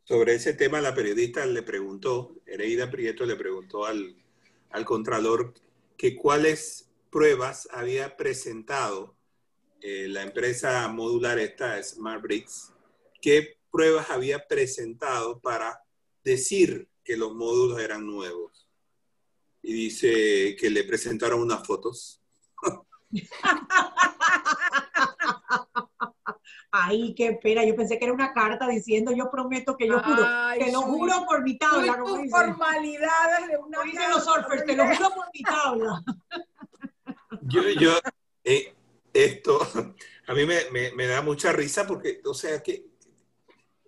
sobre 0.04 0.34
ese 0.34 0.54
tema, 0.54 0.80
la 0.80 0.94
periodista 0.94 1.44
le 1.44 1.62
preguntó, 1.64 2.36
Ereida 2.46 2.88
Prieto 2.88 3.24
le 3.26 3.34
preguntó 3.34 3.84
al, 3.84 4.14
al 4.70 4.84
contralor 4.84 5.54
que 6.02 6.16
cuáles 6.16 6.90
pruebas 7.12 7.68
había 7.70 8.16
presentado 8.16 9.14
eh, 9.80 10.08
la 10.08 10.22
empresa 10.22 10.88
modular 10.88 11.38
esta, 11.38 11.80
Smart 11.80 12.20
Bricks, 12.20 12.72
qué 13.20 13.56
pruebas 13.70 14.10
había 14.10 14.44
presentado 14.48 15.38
para 15.38 15.80
decir 16.24 16.88
que 17.04 17.16
los 17.16 17.32
módulos 17.32 17.80
eran 17.80 18.04
nuevos. 18.04 18.66
Y 19.62 19.74
dice 19.74 20.56
que 20.58 20.70
le 20.70 20.82
presentaron 20.82 21.40
unas 21.40 21.64
fotos. 21.64 22.20
Ay, 26.74 27.14
qué 27.14 27.34
pena, 27.34 27.64
yo 27.66 27.76
pensé 27.76 27.98
que 27.98 28.06
era 28.06 28.14
una 28.14 28.32
carta 28.32 28.66
diciendo 28.66 29.12
yo 29.12 29.30
prometo 29.30 29.76
que 29.76 29.86
yo 29.86 30.00
juro, 30.02 30.26
te 30.58 30.72
lo 30.72 30.80
juro 30.80 31.26
por 31.26 31.42
mi 31.42 31.58
tabla. 31.58 31.98
Como 31.98 32.24
formalidades 32.30 33.48
de 33.48 33.58
una 33.58 33.82
dicen 33.82 34.10
los 34.10 34.24
surfers, 34.24 34.64
te 34.64 34.74
lo 34.74 34.86
juro 34.86 35.10
por 35.14 35.26
mi 35.34 35.42
tabla. 35.42 36.02
Yo, 37.44 37.62
yo, 37.70 37.90
eh, 38.44 38.72
esto, 39.12 39.58
a 40.26 40.34
mí 40.34 40.46
me, 40.46 40.60
me, 40.94 41.06
da 41.06 41.22
mucha 41.22 41.50
risa 41.50 41.86
porque, 41.86 42.20
o 42.24 42.34
sea, 42.34 42.62
que 42.62 42.86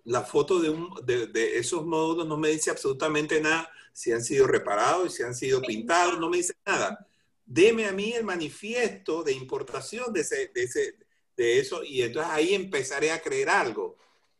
la 0.03 0.23
foto 0.23 0.59
de, 0.59 0.69
un, 0.69 0.93
de, 1.05 1.27
de, 1.27 1.57
esos 1.57 1.85
módulos 1.85 2.27
no 2.27 2.37
me 2.37 2.49
dice 2.49 2.69
absolutamente 2.69 3.39
nada 3.39 3.71
si 3.93 4.11
han 4.11 4.23
sido 4.23 4.45
reparados, 4.45 5.13
si 5.13 5.23
han 5.23 5.33
sido 5.33 5.61
pintados, 5.61 6.19
no 6.19 6.29
me 6.29 6.37
dice 6.37 6.53
nada. 6.65 7.07
Deme 7.45 7.85
a 7.85 7.93
mí 7.93 8.11
el 8.11 8.25
manifiesto 8.25 9.23
de 9.23 9.31
importación 9.31 10.11
de 10.11 10.21
ese, 10.21 10.51
de 10.53 10.63
ese, 10.63 10.97
de 11.35 11.59
eso 11.59 11.83
y 11.83 12.01
entonces 12.01 12.31
ahí 12.31 12.53
empezaré 12.53 13.11
a 13.11 13.21
creer 13.21 13.49
algo. 13.49 13.97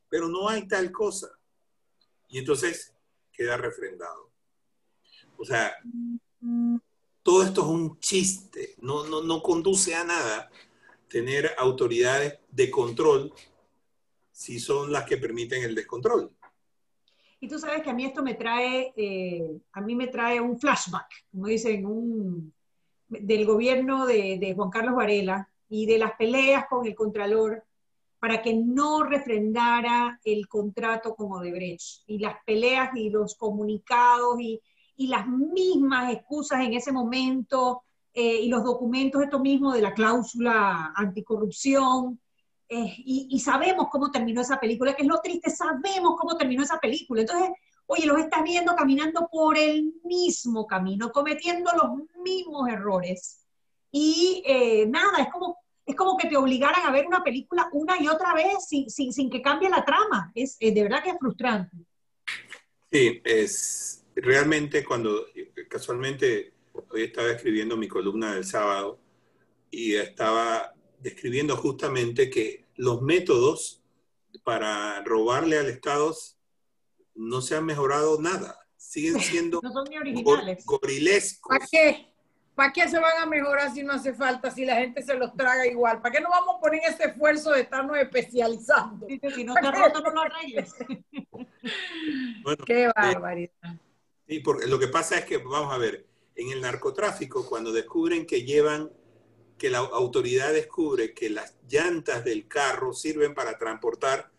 Pero 0.10 0.28
no 0.28 0.48
hay 0.48 0.68
tal 0.68 0.92
cosa. 0.92 1.28
Y 2.30 2.40
entonces 2.40 2.94
queda 3.32 3.58
refrendado. 3.58 4.32
O 5.38 5.46
sea, 5.46 5.76
todo 7.24 7.44
esto 7.44 7.62
es 7.62 7.68
un 7.68 8.00
chiste, 8.00 8.76
no, 8.80 9.06
no, 9.08 9.22
no 9.24 9.42
conduce 9.42 9.96
a 9.96 10.04
nada 10.04 10.50
tener 11.10 11.52
autoridades 11.58 12.40
de 12.50 12.72
control 12.72 13.34
si 14.32 14.60
son 14.60 14.92
las 14.92 15.06
que 15.06 15.18
permiten 15.18 15.64
el 15.64 15.76
descontrol. 15.76 16.32
Y 17.40 17.48
tú 17.48 17.60
sabes 17.60 17.84
que 17.84 17.90
a 17.90 17.94
mí 17.94 18.06
esto 18.06 18.24
me 18.24 18.34
trae, 18.34 18.94
eh, 18.96 19.60
a 19.72 19.82
mí 19.82 19.96
me 19.96 20.08
trae 20.08 20.40
un 20.42 20.60
flashback, 20.60 21.08
como 21.32 21.48
dicen, 21.48 21.86
un, 21.86 22.54
del 23.08 23.46
gobierno 23.46 24.06
de, 24.06 24.38
de 24.40 24.54
Juan 24.54 24.70
Carlos 24.70 24.96
Varela, 24.96 25.50
y 25.70 25.86
de 25.86 25.98
las 25.98 26.14
peleas 26.14 26.66
con 26.70 26.86
el 26.86 26.96
Contralor 26.96 27.64
para 28.20 28.42
que 28.42 28.56
no 28.56 29.04
refrendara 29.04 30.20
el 30.24 30.48
contrato 30.48 31.14
con 31.16 31.32
Odebrecht. 31.32 32.04
Y 32.08 32.18
las 32.18 32.38
peleas 32.44 32.90
y 32.96 33.12
los 33.12 33.36
comunicados 33.36 34.40
y, 34.40 34.60
y 34.96 35.08
las 35.08 35.28
mismas 35.28 36.12
excusas 36.12 36.62
en 36.62 36.74
ese 36.74 36.92
momento 36.92 37.84
eh, 38.14 38.40
y 38.42 38.48
los 38.48 38.64
documentos, 38.64 39.22
esto 39.22 39.40
mismo 39.40 39.74
de 39.74 39.82
la 39.82 39.94
cláusula 39.94 40.94
anticorrupción. 40.96 42.20
Eh, 42.68 42.96
y, 42.98 43.28
y, 43.30 43.40
sabemos 43.40 43.90
cómo 43.92 44.10
terminó 44.10 44.42
esa 44.42 44.60
película, 44.60 44.96
que 44.96 45.04
es 45.04 45.08
lo 45.08 45.22
triste, 45.22 45.52
sabemos 45.52 46.16
cómo 46.18 46.36
terminó 46.36 46.64
esa 46.64 46.80
película. 46.80 47.22
Entonces, 47.22 47.50
oye, 47.86 48.08
los 48.08 48.18
estás 48.18 48.42
viendo 48.42 48.76
caminando 48.76 49.30
por 49.32 49.56
el 49.56 49.94
mismo 50.04 50.66
camino, 50.66 51.12
cometiendo 51.12 51.70
los 51.74 52.24
mismos 52.24 52.70
errores. 52.70 53.45
Y 53.98 54.44
eh, 54.46 54.86
nada, 54.88 55.20
es 55.20 55.30
como, 55.32 55.58
es 55.86 55.96
como 55.96 56.18
que 56.18 56.28
te 56.28 56.36
obligaran 56.36 56.86
a 56.86 56.92
ver 56.92 57.08
una 57.08 57.24
película 57.24 57.70
una 57.72 57.96
y 57.98 58.10
otra 58.10 58.34
vez 58.34 58.68
sin, 58.68 58.90
sin, 58.90 59.14
sin 59.14 59.30
que 59.30 59.42
cambie 59.42 59.70
la 59.70 59.86
trama. 59.86 60.34
Es, 60.36 60.60
de 60.60 60.84
verdad 60.84 61.02
que 61.02 61.12
es 61.12 61.16
frustrante. 61.18 61.78
Sí, 62.92 63.22
es 63.24 64.04
realmente 64.14 64.84
cuando 64.84 65.28
casualmente 65.70 66.52
hoy 66.92 67.04
estaba 67.04 67.32
escribiendo 67.32 67.78
mi 67.78 67.88
columna 67.88 68.34
del 68.34 68.44
sábado 68.44 69.00
y 69.72 69.96
estaba 69.96 70.74
describiendo 71.00 71.56
justamente 71.56 72.30
que 72.30 72.66
los 72.76 73.02
métodos 73.02 73.82
para 74.44 75.02
robarle 75.06 75.58
al 75.58 75.68
Estado 75.68 76.14
no 77.14 77.40
se 77.40 77.56
ha 77.56 77.62
mejorado 77.62 78.20
nada. 78.20 78.60
Siguen 78.76 79.20
siendo 79.22 79.62
no 79.64 79.72
son 79.72 79.86
ni 79.90 79.98
originales. 79.98 80.66
gorilescos. 80.66 81.48
¿Para 81.50 81.66
qué? 81.66 82.15
¿Para 82.56 82.72
qué 82.72 82.88
se 82.88 82.98
van 82.98 83.22
a 83.22 83.26
mejorar 83.26 83.74
si 83.74 83.84
no 83.84 83.94
hace 83.94 84.14
falta, 84.14 84.50
si 84.50 84.64
la 84.64 84.78
gente 84.78 85.04
se 85.04 85.14
los 85.16 85.36
traga 85.36 85.68
igual? 85.68 86.02
¿Para 86.02 86.16
qué 86.16 86.22
no 86.22 86.30
vamos 86.30 86.56
a 86.56 86.60
poner 86.62 86.82
ese 86.88 87.10
esfuerzo 87.10 87.52
de 87.52 87.62
estarnos 87.62 87.98
especializando? 87.98 89.08
si 89.08 89.44
no 89.44 89.54
está 89.56 89.72
roto, 89.72 90.00
no 90.02 90.12
lo 90.12 90.22
arregles. 90.22 90.74
qué 92.66 92.90
barbaridad. 92.96 93.76
Sí, 94.28 94.40
porque 94.40 94.68
lo 94.68 94.80
que 94.80 94.88
pasa 94.88 95.20
es 95.20 95.26
que, 95.26 95.38
vamos 95.38 95.74
a 95.74 95.78
ver, 95.78 96.08
en 96.36 96.50
el 96.50 96.62
narcotráfico, 96.62 97.46
cuando 97.46 97.74
descubren 97.74 98.26
que 98.26 98.44
llevan, 98.44 98.90
que 99.58 99.70
la 99.70 99.80
autoridad 99.80 100.54
descubre 100.54 101.14
que 101.14 101.30
las 101.30 101.58
llantas 101.68 102.24
del 102.24 102.48
carro 102.48 102.94
sirven 102.94 103.34
para 103.34 103.58
transportar, 103.58 104.32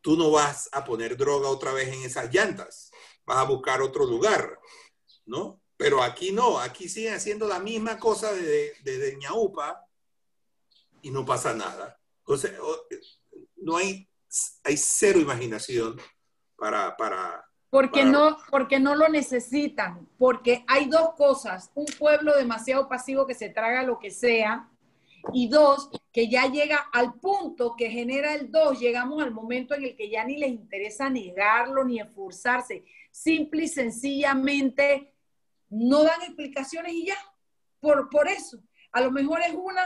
tú 0.00 0.16
no 0.16 0.30
vas 0.30 0.68
a 0.72 0.84
poner 0.84 1.16
droga 1.16 1.48
otra 1.48 1.72
vez 1.72 1.88
en 1.88 2.02
esas 2.02 2.32
llantas, 2.32 2.92
vas 3.24 3.38
a 3.38 3.44
buscar 3.44 3.82
otro 3.82 4.06
lugar, 4.06 4.60
¿no? 5.24 5.60
Pero 5.76 6.02
aquí 6.02 6.32
no, 6.32 6.58
aquí 6.58 6.88
siguen 6.88 7.14
haciendo 7.14 7.46
la 7.46 7.58
misma 7.58 7.98
cosa 7.98 8.32
desde, 8.32 8.72
desde 8.82 9.16
Ñaupa 9.16 9.86
y 11.02 11.10
no 11.10 11.24
pasa 11.24 11.54
nada. 11.54 12.00
Entonces, 12.20 12.52
no 13.56 13.76
hay, 13.76 14.08
hay 14.64 14.76
cero 14.76 15.20
imaginación 15.20 16.00
para, 16.56 16.96
para, 16.96 17.46
porque 17.70 18.04
no, 18.04 18.38
porque 18.50 18.80
no 18.80 18.94
lo 18.94 19.08
necesitan, 19.08 20.08
porque 20.16 20.64
hay 20.66 20.86
dos 20.86 21.10
cosas, 21.14 21.70
un 21.74 21.86
pueblo 21.98 22.34
demasiado 22.36 22.88
pasivo 22.88 23.26
que 23.26 23.34
se 23.34 23.50
traga 23.50 23.82
lo 23.82 23.98
que 23.98 24.10
sea, 24.10 24.70
y 25.32 25.48
dos, 25.48 25.90
que 26.12 26.28
ya 26.28 26.46
llega 26.46 26.88
al 26.92 27.14
punto 27.14 27.74
que 27.76 27.90
genera 27.90 28.34
el 28.34 28.50
dos, 28.50 28.78
llegamos 28.78 29.22
al 29.22 29.32
momento 29.32 29.74
en 29.74 29.84
el 29.84 29.96
que 29.96 30.08
ya 30.08 30.24
ni 30.24 30.38
les 30.38 30.50
interesa 30.50 31.10
negarlo 31.10 31.84
ni 31.84 32.00
esforzarse, 32.00 32.84
simple 33.10 33.64
y 33.64 33.68
sencillamente 33.68 35.12
no 35.68 36.04
dan 36.04 36.22
explicaciones 36.22 36.92
y 36.92 37.06
ya, 37.06 37.16
por, 37.80 38.08
por 38.10 38.28
eso. 38.28 38.58
A 38.92 39.00
lo 39.00 39.10
mejor 39.10 39.40
es 39.42 39.54
una 39.54 39.82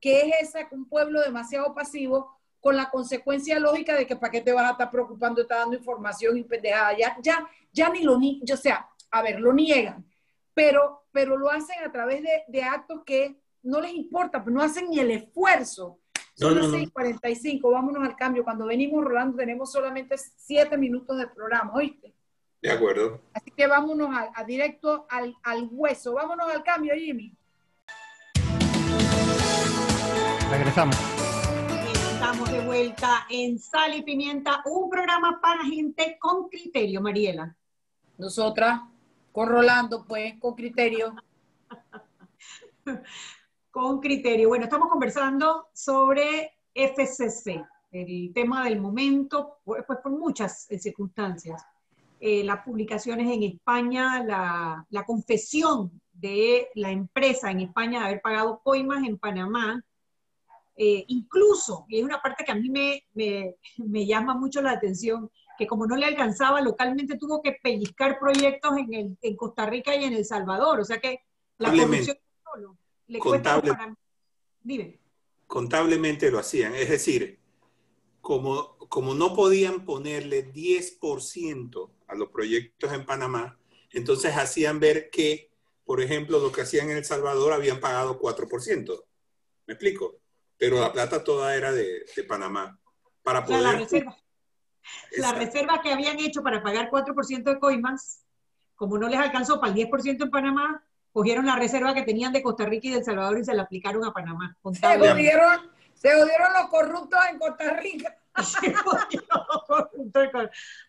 que 0.00 0.20
es 0.20 0.48
esa, 0.50 0.68
un 0.70 0.86
pueblo 0.86 1.22
demasiado 1.22 1.74
pasivo, 1.74 2.34
con 2.64 2.76
la 2.76 2.88
consecuencia 2.90 3.58
lógica 3.58 3.94
de 3.94 4.06
que 4.06 4.16
para 4.16 4.30
qué 4.30 4.40
te 4.40 4.50
vas 4.50 4.66
a 4.66 4.70
estar 4.72 4.90
preocupando, 4.90 5.42
está 5.42 5.56
dando 5.56 5.76
información 5.76 6.38
y 6.38 6.44
pendejada. 6.44 6.96
Ya, 6.96 7.14
ya, 7.22 7.46
ya 7.70 7.90
ni 7.90 8.02
lo 8.02 8.18
ni, 8.18 8.42
o 8.50 8.56
sea, 8.56 8.88
a 9.10 9.20
ver, 9.20 9.38
lo 9.38 9.52
niegan, 9.52 10.02
pero, 10.54 11.04
pero 11.12 11.36
lo 11.36 11.50
hacen 11.50 11.84
a 11.84 11.92
través 11.92 12.22
de, 12.48 12.62
actos 12.62 13.02
que 13.04 13.38
no 13.62 13.82
les 13.82 13.92
importa, 13.92 14.42
pues 14.42 14.54
no 14.54 14.62
hacen 14.62 14.88
ni 14.88 14.98
el 14.98 15.10
esfuerzo. 15.10 16.00
Son 16.34 16.54
las 16.54 16.66
6:45, 16.66 17.70
vámonos 17.70 18.02
al 18.02 18.16
cambio. 18.16 18.44
Cuando 18.44 18.64
venimos 18.66 19.04
Rolando 19.04 19.36
tenemos 19.36 19.70
solamente 19.70 20.16
siete 20.18 20.78
minutos 20.78 21.18
de 21.18 21.28
programa, 21.28 21.72
¿oíste? 21.74 22.14
De 22.64 22.72
acuerdo. 22.72 23.20
Así 23.34 23.50
que 23.50 23.66
vámonos 23.66 24.08
a, 24.34 24.42
directo 24.44 25.06
al, 25.10 25.36
al 25.42 25.68
hueso. 25.70 26.14
Vámonos 26.14 26.50
al 26.50 26.62
cambio, 26.62 26.94
Jimmy. 26.94 27.36
Regresamos 30.50 30.96
estamos 32.14 32.50
de 32.50 32.64
vuelta 32.64 33.26
en 33.28 33.58
Sal 33.58 33.96
y 33.96 34.02
Pimienta, 34.02 34.62
un 34.64 34.88
programa 34.88 35.42
para 35.42 35.62
gente 35.62 36.16
con 36.18 36.48
criterio, 36.48 37.02
Mariela. 37.02 37.54
Nosotras, 38.16 38.80
con 39.30 39.46
Rolando, 39.46 40.06
pues, 40.06 40.40
con 40.40 40.54
criterio. 40.54 41.14
con 43.70 44.00
criterio. 44.00 44.48
Bueno, 44.48 44.64
estamos 44.64 44.88
conversando 44.88 45.68
sobre 45.74 46.54
FCC, 46.74 47.62
el 47.92 48.32
tema 48.32 48.64
del 48.64 48.80
momento, 48.80 49.58
pues, 49.62 49.84
pues 49.86 49.98
por 50.02 50.12
muchas 50.12 50.66
circunstancias. 50.80 51.62
Eh, 52.26 52.42
las 52.42 52.64
publicaciones 52.64 53.30
en 53.30 53.42
España, 53.42 54.24
la, 54.24 54.86
la 54.88 55.04
confesión 55.04 56.00
de 56.10 56.70
la 56.74 56.90
empresa 56.90 57.50
en 57.50 57.60
España 57.60 57.98
de 57.98 58.06
haber 58.06 58.22
pagado 58.22 58.62
coimas 58.64 59.06
en 59.06 59.18
Panamá, 59.18 59.84
eh, 60.74 61.04
incluso, 61.08 61.84
y 61.86 61.98
es 61.98 62.02
una 62.02 62.22
parte 62.22 62.42
que 62.42 62.52
a 62.52 62.54
mí 62.54 62.70
me, 62.70 63.04
me, 63.76 64.06
llama 64.06 64.34
mucho 64.34 64.62
la 64.62 64.70
atención, 64.70 65.30
que 65.58 65.66
como 65.66 65.86
no 65.86 65.96
le 65.96 66.06
alcanzaba 66.06 66.62
localmente 66.62 67.18
tuvo 67.18 67.42
que 67.42 67.58
pellizcar 67.62 68.18
proyectos 68.18 68.72
en, 68.78 68.94
el, 68.94 69.18
en 69.20 69.36
Costa 69.36 69.66
Rica 69.66 69.94
y 69.94 70.04
en 70.04 70.14
El 70.14 70.24
Salvador. 70.24 70.80
O 70.80 70.84
sea 70.86 70.98
que 71.00 71.18
la 71.58 71.72
corrupción 71.72 72.16
solo 72.42 72.78
le 73.06 73.18
cuesta 73.18 73.60
para... 73.60 73.94
Dime. 74.62 74.98
Contablemente 75.46 76.30
lo 76.30 76.38
hacían. 76.38 76.74
Es 76.74 76.88
decir, 76.88 77.38
como, 78.22 78.78
como 78.88 79.14
no 79.14 79.34
podían 79.34 79.84
ponerle 79.84 80.50
10% 80.50 81.90
a 82.06 82.14
los 82.14 82.28
proyectos 82.28 82.92
en 82.92 83.06
Panamá, 83.06 83.58
entonces 83.90 84.36
hacían 84.36 84.80
ver 84.80 85.10
que, 85.10 85.50
por 85.84 86.00
ejemplo, 86.00 86.38
lo 86.38 86.52
que 86.52 86.62
hacían 86.62 86.90
en 86.90 86.98
El 86.98 87.04
Salvador 87.04 87.52
habían 87.52 87.80
pagado 87.80 88.18
4%. 88.20 89.04
¿Me 89.66 89.74
explico? 89.74 90.20
pero 90.58 90.80
la 90.80 90.92
plata 90.92 91.22
toda 91.22 91.54
era 91.54 91.72
de, 91.72 92.04
Panamá. 92.28 92.78
Para 93.22 93.44
poder... 93.44 93.62
la 93.62 93.72
reserva. 93.72 94.16
La 95.16 95.32
reserva 95.32 95.80
que 95.82 95.92
habían 95.92 96.18
hecho 96.18 96.42
para 96.42 96.62
pagar 96.62 96.90
4% 96.90 97.42
de 97.42 97.58
coimas, 97.58 98.24
como 98.74 98.98
no 98.98 99.08
les 99.08 99.18
alcanzó 99.18 99.60
para 99.60 99.72
el 99.72 99.78
10% 99.78 100.24
en 100.24 100.30
Panamá, 100.30 100.84
cogieron 101.12 101.46
la 101.46 101.56
reserva 101.56 101.94
que 101.94 102.02
tenían 102.02 102.32
de 102.32 102.42
Costa 102.42 102.66
Rica 102.66 102.88
y 102.88 102.90
de 102.90 102.98
El 102.98 103.04
Salvador 103.04 103.38
y 103.38 103.44
se 103.44 103.54
la 103.54 103.62
aplicaron 103.62 104.04
a 104.04 104.12
Panamá. 104.12 104.56
Se 104.72 104.86
jodieron, 106.02 106.52
se 106.52 106.60
los 106.60 106.70
corruptos 106.70 107.20
en 107.30 107.38
Costa 107.38 107.76
Rica. 107.76 108.18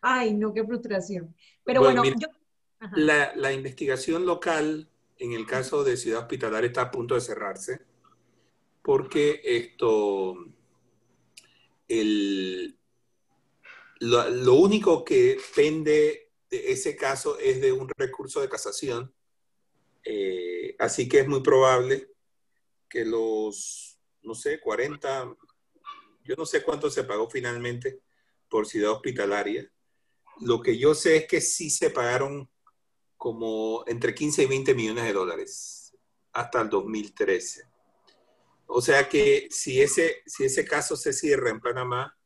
Ay, 0.01 0.33
no, 0.33 0.53
qué 0.53 0.63
frustración. 0.63 1.35
Pero 1.63 1.81
bueno, 1.81 2.03
la, 2.95 3.35
la, 3.35 3.51
investigación 3.51 4.25
local, 4.25 4.89
en 5.17 5.33
el 5.33 5.45
caso 5.45 5.83
de 5.83 5.97
Ciudad 5.97 6.21
Hospitalar, 6.21 6.65
está 6.65 6.81
a 6.81 6.91
punto 6.91 7.15
de 7.15 7.21
cerrarse 7.21 7.81
porque 8.85 9.41
esto, 9.43 10.35
el, 11.87 12.77
lo, 13.99 14.53
único 14.53 15.03
que 15.03 15.39
pende 15.55 16.29
de 16.51 16.71
ese 16.71 16.95
caso 16.95 17.39
es 17.39 17.61
de 17.61 17.71
un 17.71 17.89
recurso 17.97 18.41
de 18.41 18.49
casación, 18.49 19.11
eh, 20.03 20.75
así 20.77 21.09
que 21.09 21.21
es 21.21 21.27
muy 21.27 21.41
probable 21.41 22.11
que 22.87 23.05
los, 23.05 23.84
no 24.25 24.35
sé, 24.35 24.59
40, 24.59 25.35
yo 26.23 26.35
no 26.35 26.45
sé 26.45 26.63
cuánto 26.63 26.89
se 26.89 27.03
pagó 27.03 27.29
finalmente 27.29 28.01
por 28.49 28.65
ciudad 28.67 28.91
hospitalaria. 28.91 29.71
Lo 30.41 30.61
que 30.61 30.77
yo 30.77 30.93
sé 30.95 31.17
es 31.17 31.27
que 31.27 31.41
sí 31.41 31.69
se 31.69 31.91
pagaron 31.91 32.49
como 33.17 33.83
entre 33.87 34.13
15 34.13 34.43
y 34.43 34.45
20 34.47 34.73
millones 34.73 35.03
de 35.05 35.13
dólares 35.13 35.95
hasta 36.33 36.61
el 36.61 36.69
2013. 36.69 37.63
O 38.67 38.81
sea 38.81 39.07
que 39.07 39.47
si 39.49 39.81
ese, 39.81 40.23
si 40.25 40.45
ese 40.45 40.65
caso 40.65 40.95
se 40.95 41.13
cierra 41.13 41.49
en 41.49 41.61
Panamá, 41.61 42.17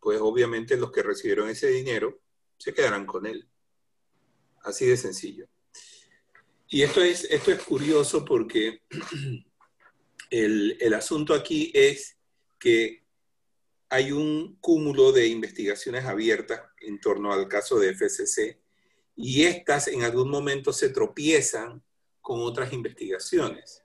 pues 0.00 0.20
obviamente 0.20 0.76
los 0.76 0.92
que 0.92 1.02
recibieron 1.02 1.48
ese 1.48 1.68
dinero 1.68 2.20
se 2.58 2.72
quedarán 2.74 3.06
con 3.06 3.26
él. 3.26 3.48
Así 4.62 4.86
de 4.86 4.96
sencillo. 4.96 5.46
Y 6.68 6.82
esto 6.82 7.02
es, 7.02 7.24
esto 7.24 7.50
es 7.50 7.62
curioso 7.62 8.24
porque 8.24 8.82
el, 10.30 10.76
el 10.80 10.94
asunto 10.94 11.34
aquí 11.34 11.70
es 11.74 12.16
que 12.58 13.04
hay 13.88 14.12
un 14.12 14.56
cúmulo 14.60 15.10
de 15.10 15.26
investigaciones 15.26 16.04
abiertas 16.04 16.62
en 16.80 17.00
torno 17.00 17.32
al 17.32 17.48
caso 17.48 17.78
de 17.78 17.92
FCC 17.92 18.60
y 19.16 19.42
estas 19.42 19.88
en 19.88 20.02
algún 20.02 20.30
momento 20.30 20.72
se 20.72 20.90
tropiezan 20.90 21.82
con 22.20 22.40
otras 22.40 22.72
investigaciones. 22.72 23.82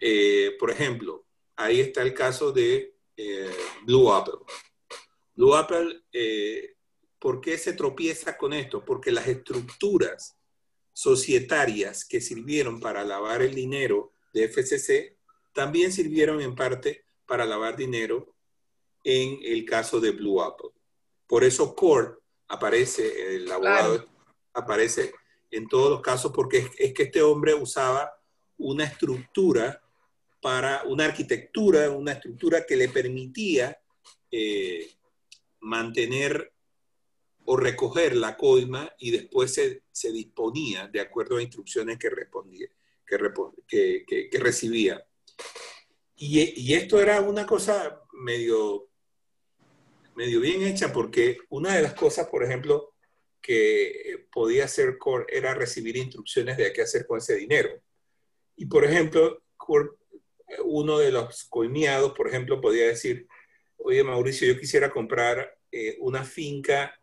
Eh, 0.00 0.56
por 0.58 0.70
ejemplo, 0.70 1.26
ahí 1.56 1.80
está 1.80 2.02
el 2.02 2.14
caso 2.14 2.50
de 2.50 2.96
eh, 3.16 3.50
Blue 3.84 4.12
Apple. 4.12 4.40
Blue 5.34 5.54
Apple, 5.54 6.04
eh, 6.12 6.74
¿por 7.18 7.40
qué 7.40 7.58
se 7.58 7.74
tropieza 7.74 8.36
con 8.36 8.52
esto? 8.52 8.84
Porque 8.84 9.12
las 9.12 9.26
estructuras 9.28 10.36
societarias 10.92 12.04
que 12.04 12.20
sirvieron 12.20 12.80
para 12.80 13.04
lavar 13.04 13.42
el 13.42 13.54
dinero 13.54 14.14
de 14.32 14.48
FCC 14.48 15.18
también 15.54 15.92
sirvieron 15.92 16.40
en 16.40 16.54
parte 16.54 17.04
para 17.26 17.46
lavar 17.46 17.76
dinero 17.76 18.34
en 19.02 19.38
el 19.42 19.64
caso 19.64 20.00
de 20.00 20.10
Blue 20.10 20.42
Apple. 20.42 20.70
Por 21.26 21.44
eso 21.44 21.74
Court 21.74 22.18
aparece, 22.48 23.36
el 23.36 23.50
abogado 23.50 24.04
aparece 24.52 25.14
en 25.50 25.68
todos 25.68 25.90
los 25.90 26.00
casos 26.00 26.32
porque 26.32 26.70
es 26.78 26.92
que 26.92 27.04
este 27.04 27.22
hombre 27.22 27.54
usaba 27.54 28.12
una 28.58 28.84
estructura 28.84 29.80
para 30.40 30.82
una 30.84 31.06
arquitectura, 31.06 31.90
una 31.90 32.12
estructura 32.12 32.66
que 32.66 32.76
le 32.76 32.88
permitía 32.88 33.78
eh, 34.30 34.90
mantener 35.60 36.52
o 37.46 37.56
recoger 37.56 38.16
la 38.16 38.36
coima 38.36 38.90
y 38.98 39.10
después 39.10 39.54
se, 39.54 40.12
disponía 40.12 40.88
de 40.88 41.00
acuerdo 41.00 41.36
a 41.36 41.42
instrucciones 41.42 41.98
que, 41.98 42.10
respondía, 42.10 42.68
que, 43.66 44.04
que, 44.06 44.38
recibía. 44.38 45.04
Y, 46.16 46.74
esto 46.74 47.00
era 47.00 47.20
una 47.20 47.46
cosa 47.46 48.00
medio 48.12 48.88
medio 50.14 50.40
bien 50.40 50.62
hecha 50.62 50.92
porque 50.92 51.38
una 51.48 51.74
de 51.74 51.82
las 51.82 51.94
cosas, 51.94 52.28
por 52.28 52.44
ejemplo, 52.44 52.94
que 53.42 54.26
podía 54.32 54.64
hacer 54.64 54.96
Core 54.96 55.26
era 55.28 55.54
recibir 55.54 55.96
instrucciones 55.96 56.56
de 56.56 56.72
qué 56.72 56.82
hacer 56.82 57.04
con 57.06 57.18
ese 57.18 57.34
dinero. 57.34 57.82
Y, 58.56 58.66
por 58.66 58.84
ejemplo, 58.84 59.42
uno 60.64 60.98
de 60.98 61.10
los 61.10 61.44
coimeados, 61.44 62.12
por 62.12 62.28
ejemplo, 62.28 62.60
podía 62.60 62.86
decir, 62.86 63.26
oye, 63.76 64.04
Mauricio, 64.04 64.46
yo 64.46 64.58
quisiera 64.58 64.90
comprar 64.90 65.58
eh, 65.72 65.96
una 66.00 66.24
finca 66.24 66.98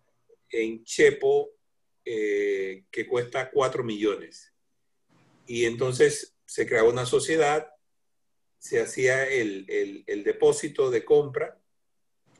en 0.49 0.83
Chepo 0.83 1.51
eh, 2.05 2.85
que 2.89 3.07
cuesta 3.07 3.51
4 3.51 3.83
millones. 3.83 4.53
Y 5.45 5.65
entonces 5.65 6.35
se 6.45 6.65
creaba 6.65 6.89
una 6.89 7.05
sociedad, 7.05 7.67
se 8.61 8.79
hacía 8.79 9.27
el, 9.27 9.65
el, 10.05 10.23
depósito 10.23 10.91
de 10.91 11.03
compra 11.03 11.59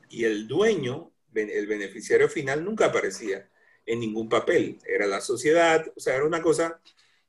y 0.08 0.26
el 0.26 0.48
dueño, 0.48 1.12
el 1.34 1.66
beneficiario 1.66 2.30
final, 2.30 2.64
nunca 2.64 2.86
aparecía 2.86 3.50
en 3.88 4.00
ningún 4.00 4.30
papel. 4.30 4.78
Era 4.86 5.08
la 5.08 5.20
sociedad, 5.20 5.84
o 5.96 6.00
sea, 6.00 6.18
era 6.18 6.26
una 6.26 6.44
cosa 6.44 6.80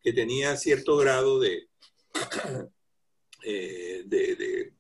que 0.03 0.13
tenía 0.13 0.59
cierto 0.59 0.99
grado 0.99 1.41
de, 1.41 1.71
eh, 3.45 4.03
de, 4.05 4.75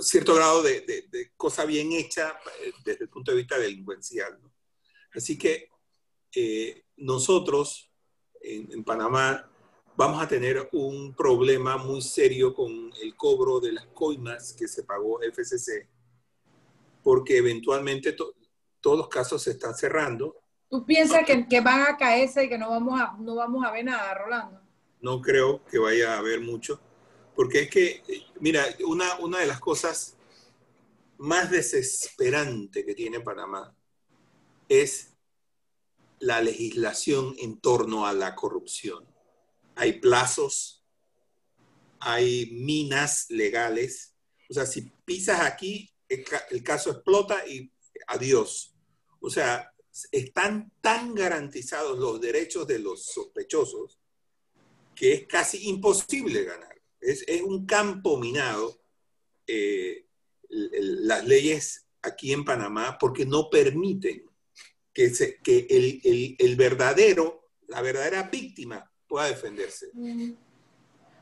cierto 0.00 0.36
grado 0.36 0.62
de, 0.62 1.32
cosa 1.36 1.64
bien 1.64 1.90
hecha 1.90 2.38
eh, 2.62 2.72
desde 2.84 3.02
el 3.02 3.10
punto 3.10 3.32
de 3.32 3.38
vista 3.38 3.58
delincuencial. 3.58 4.38
Así 5.12 5.36
que 5.36 5.70
eh, 6.36 6.84
nosotros 6.98 7.90
en, 8.40 8.84
Panamá 8.84 9.50
vamos 9.96 10.22
a 10.22 10.28
tener 10.28 10.68
un 10.72 11.14
problema 11.14 11.76
muy 11.78 12.02
serio 12.02 12.54
con 12.54 12.92
el 13.02 13.16
cobro 13.16 13.60
de 13.60 13.72
las 13.72 13.86
coimas 13.86 14.52
que 14.52 14.68
se 14.68 14.84
pagó 14.84 15.20
FCC, 15.22 15.88
porque 17.02 17.38
eventualmente 17.38 18.12
todos 18.12 18.98
los 18.98 19.08
casos 19.08 19.42
se 19.42 19.52
están 19.52 19.74
cerrando. 19.74 20.36
¿Tú 20.68 20.84
piensas 20.84 21.24
que, 21.24 21.46
que, 21.48 21.60
van 21.60 21.82
a 21.82 21.96
caerse 21.96 22.44
y 22.44 22.48
que 22.48 22.58
no 22.58 22.70
vamos 22.70 23.00
a, 23.00 23.16
no 23.18 23.36
vamos 23.36 23.64
a 23.64 23.70
ver 23.70 23.84
nada, 23.84 24.14
Rolando? 24.14 24.60
No 25.00 25.20
creo 25.20 25.64
que 25.64 25.78
vaya 25.78 26.14
a 26.14 26.18
haber 26.18 26.40
mucho, 26.40 26.80
porque 27.34 27.62
es 27.62 27.70
que, 27.70 28.02
mira, 28.40 28.64
una, 28.86 29.16
una 29.20 29.38
de 29.38 29.46
las 29.46 29.60
cosas 29.60 30.16
más 31.18 31.50
desesperante 31.50 32.84
que 32.84 32.94
tiene 32.94 33.20
Panamá 33.20 33.74
es 34.68 35.14
la 36.18 36.40
legislación 36.40 37.34
en 37.38 37.58
torno 37.60 38.06
a 38.06 38.12
la 38.12 38.34
corrupción. 38.34 39.06
Hay 39.76 40.00
plazos, 40.00 40.84
hay 42.00 42.50
minas 42.52 43.26
legales. 43.30 44.14
O 44.50 44.54
sea, 44.54 44.66
si 44.66 44.90
pisas 45.04 45.40
aquí, 45.40 45.92
el, 46.08 46.62
caso 46.62 46.90
explota 46.90 47.46
y 47.46 47.70
adiós. 48.08 48.74
O 49.20 49.30
sea, 49.30 49.72
están 50.10 50.72
tan 50.80 51.14
garantizados 51.14 51.98
los 51.98 52.20
derechos 52.20 52.66
de 52.66 52.78
los 52.78 53.06
sospechosos 53.06 53.98
que 54.94 55.12
es 55.12 55.26
casi 55.26 55.68
imposible 55.68 56.44
ganar. 56.44 56.74
Es, 57.00 57.24
un 57.42 57.66
campo 57.66 58.16
minado 58.16 58.82
eh, 59.46 60.06
las 60.48 61.24
leyes 61.26 61.86
aquí 62.02 62.32
en 62.32 62.44
Panamá 62.44 62.96
porque 62.98 63.26
no 63.26 63.50
permiten 63.50 64.24
que, 64.92 65.66
el, 66.38 66.56
verdadero, 66.56 67.50
la 67.68 67.82
verdadera 67.82 68.24
víctima 68.24 68.90
pueda 69.16 69.28
defenderse. 69.28 69.86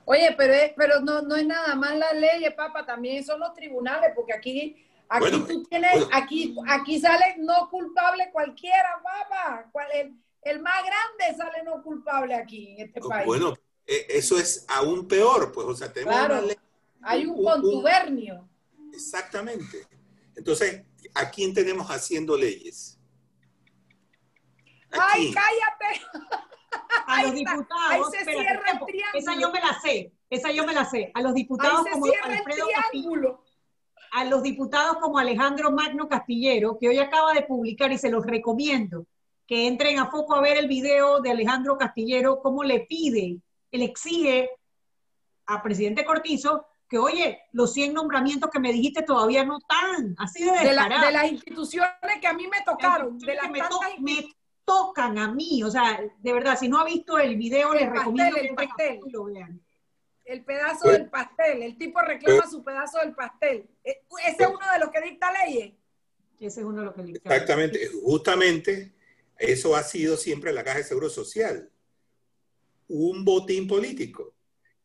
Oye, 0.05 0.35
pero, 0.37 0.75
pero 0.77 1.01
no, 1.01 1.23
no 1.23 1.37
es 1.37 1.47
nada 1.47 1.77
más 1.77 1.97
la 1.97 2.13
ley, 2.13 2.45
papá, 2.57 2.85
también 2.85 3.25
son 3.25 3.39
los 3.39 3.55
tribunales, 3.55 4.11
porque 4.17 4.33
aquí, 4.35 4.85
aquí 5.09 5.45
tú 5.47 5.63
tienes, 5.65 6.05
aquí, 6.13 6.57
aquí 6.67 6.99
sale 6.99 7.37
no 7.39 7.71
culpable 7.71 8.31
cualquiera, 8.33 9.01
papá. 9.01 9.71
El, 9.95 10.13
el, 10.43 10.61
más 10.61 10.75
grande 10.85 11.39
sale 11.39 11.63
no 11.63 11.81
culpable 11.85 12.35
aquí 12.35 12.73
en 12.73 12.89
este 12.89 13.01
país. 13.01 13.27
Bueno, 13.27 13.55
e, 13.87 14.07
eso 14.09 14.41
es 14.41 14.67
aún 14.69 15.07
peor, 15.07 15.53
pues, 15.53 15.67
o 15.69 15.75
sea, 15.77 15.93
tenemos 15.93 16.17
claro, 16.17 16.49
hay 17.03 17.27
un, 17.27 17.45
contubernio. 17.45 18.49
exactamente. 18.93 19.87
Entonces, 20.35 20.83
¿a 21.15 21.31
quién 21.31 21.55
tenemos 21.55 21.87
haciendo 21.89 22.37
leyes? 22.37 22.99
¡Ay, 24.91 25.33
cállate! 25.33 26.45
A 27.07 27.23
los 27.23 27.35
diputados. 27.35 27.91
Ahí 27.91 28.03
se 28.11 28.25
cierra 28.25 28.71
el 28.71 28.87
triángulo. 28.87 29.15
Esa 29.15 29.35
yo 29.35 29.51
me 29.51 29.61
la 29.61 29.81
sé. 29.81 30.13
Esa 30.31 30.51
yo 30.53 30.67
me 30.67 30.73
la 30.73 30.85
sé. 30.85 31.11
A 31.15 31.23
los 31.23 31.35
diputados 31.35 31.87
como 31.91 32.07
Alfredo 32.07 32.67
Castillo. 32.75 33.45
A 34.13 34.25
los 34.25 34.43
diputados 34.43 34.99
como 34.99 35.19
Alejandro 35.19 35.73
Magno 35.73 36.09
Castillero, 36.09 36.79
que 36.79 36.89
hoy 36.89 36.99
acaba 36.99 37.33
de 37.33 37.43
publicar 37.43 37.91
y 37.91 37.99
se 37.99 38.11
los 38.11 38.25
recomiendo 38.25 39.07
que 39.47 39.67
entren 39.67 39.99
a 39.99 40.11
foco 40.11 40.35
a 40.35 40.41
ver 40.41 40.57
el 40.57 40.69
video 40.69 41.21
de 41.21 41.31
Alejandro 41.31 41.77
Castillero, 41.77 42.41
cómo 42.41 42.65
le 42.65 42.81
pide, 42.81 43.41
él 43.71 43.83
exige 43.83 44.51
a 45.47 45.63
presidente 45.63 46.05
Cortizo 46.05 46.67
que, 46.89 46.99
oye, 46.99 47.41
los 47.53 47.73
100 47.73 47.93
nombramientos 47.93 48.51
que 48.51 48.61
me 48.61 48.73
dijiste 48.73 49.03
todavía 49.03 49.45
no 49.45 49.59
están, 49.59 50.15
así 50.19 50.45
de 50.45 50.53
de, 50.53 50.69
de 50.69 51.13
las 51.13 51.31
instituciones 51.31 52.21
que 52.21 52.27
a 52.27 52.33
mí 52.33 52.47
me 52.47 52.63
tocaron, 52.65 53.19
de 53.19 53.35
las 53.35 53.51
me, 53.51 54.25
tocan 54.65 55.19
a 55.19 55.33
mí. 55.33 55.63
O 55.63 55.71
sea, 55.71 56.01
de 56.19 56.33
verdad, 56.33 56.59
si 56.59 56.69
no 56.69 56.79
ha 56.79 56.85
visto 56.85 57.19
el 57.19 57.37
video, 57.37 57.75
les 57.75 57.91
recomiendo 57.91 58.37
el 58.37 58.55
pastel. 58.55 59.01
lo 59.11 59.25
vean. 59.25 59.61
El 60.25 60.43
pedazo 60.43 60.89
del 60.89 61.11
pastel, 61.11 61.63
el 61.63 61.77
tipo 61.77 62.01
reclama 62.01 62.49
su 62.49 62.65
pedazo 62.65 62.99
del 63.01 63.15
pastel. 63.15 63.69
E, 63.85 64.03
ese 64.27 64.45
es 64.45 64.49
uno 64.49 64.73
de 64.73 64.79
los 64.79 64.91
que 64.91 65.01
dicta 65.03 65.31
leyes. 65.45 65.75
Ese 66.41 66.61
es 66.61 66.67
uno 66.67 66.81
de 66.81 66.87
los 66.87 66.95
que 66.95 67.03
dicta. 67.03 67.35
Exactamente, 67.35 67.91
justamente 68.03 68.95
eso 69.37 69.77
ha 69.77 69.83
sido 69.83 70.17
siempre 70.17 70.53
la 70.53 70.65
Caja 70.65 70.79
de 70.79 70.85
Seguro 70.85 71.11
Social. 71.11 71.71
Un 72.89 73.25
botín 73.25 73.69
político 73.69 74.35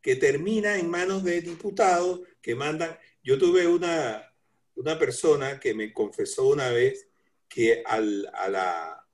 que 0.01 0.15
termina 0.15 0.77
en 0.77 0.89
manos 0.89 1.23
de 1.23 1.41
diputados 1.41 2.21
que 2.41 2.55
mandan. 2.55 2.97
Yo 3.23 3.37
tuve 3.37 3.67
una, 3.67 4.33
una 4.75 4.99
persona 4.99 5.59
que 5.59 5.73
me 5.73 5.93
confesó 5.93 6.47
una 6.47 6.69
vez 6.69 7.07
que 7.47 7.81
al, 7.85 8.29
a 8.33 8.49
la 8.49 9.08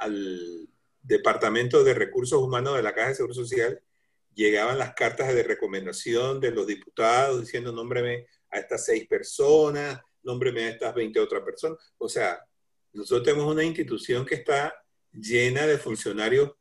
al 0.00 0.68
Departamento 1.02 1.84
de 1.84 1.94
Recursos 1.94 2.40
Humanos 2.42 2.76
de 2.76 2.82
la 2.82 2.94
Caja 2.94 3.08
de 3.08 3.14
Seguro 3.14 3.34
Social 3.34 3.80
llegaban 4.34 4.78
las 4.78 4.94
cartas 4.94 5.34
de 5.34 5.42
recomendación 5.42 6.40
de 6.40 6.50
los 6.50 6.66
diputados 6.66 7.40
diciendo 7.40 7.72
nómbreme 7.72 8.26
a 8.50 8.58
estas 8.58 8.84
seis 8.84 9.06
personas, 9.06 10.00
nómbreme 10.22 10.64
a 10.64 10.68
estas 10.70 10.94
20 10.94 11.20
otras 11.20 11.42
personas. 11.42 11.78
O 11.98 12.08
sea, 12.08 12.44
nosotros 12.92 13.24
tenemos 13.24 13.52
una 13.52 13.64
institución 13.64 14.24
que 14.26 14.36
está 14.36 14.74
llena 15.12 15.66
de 15.66 15.78
funcionarios 15.78 16.52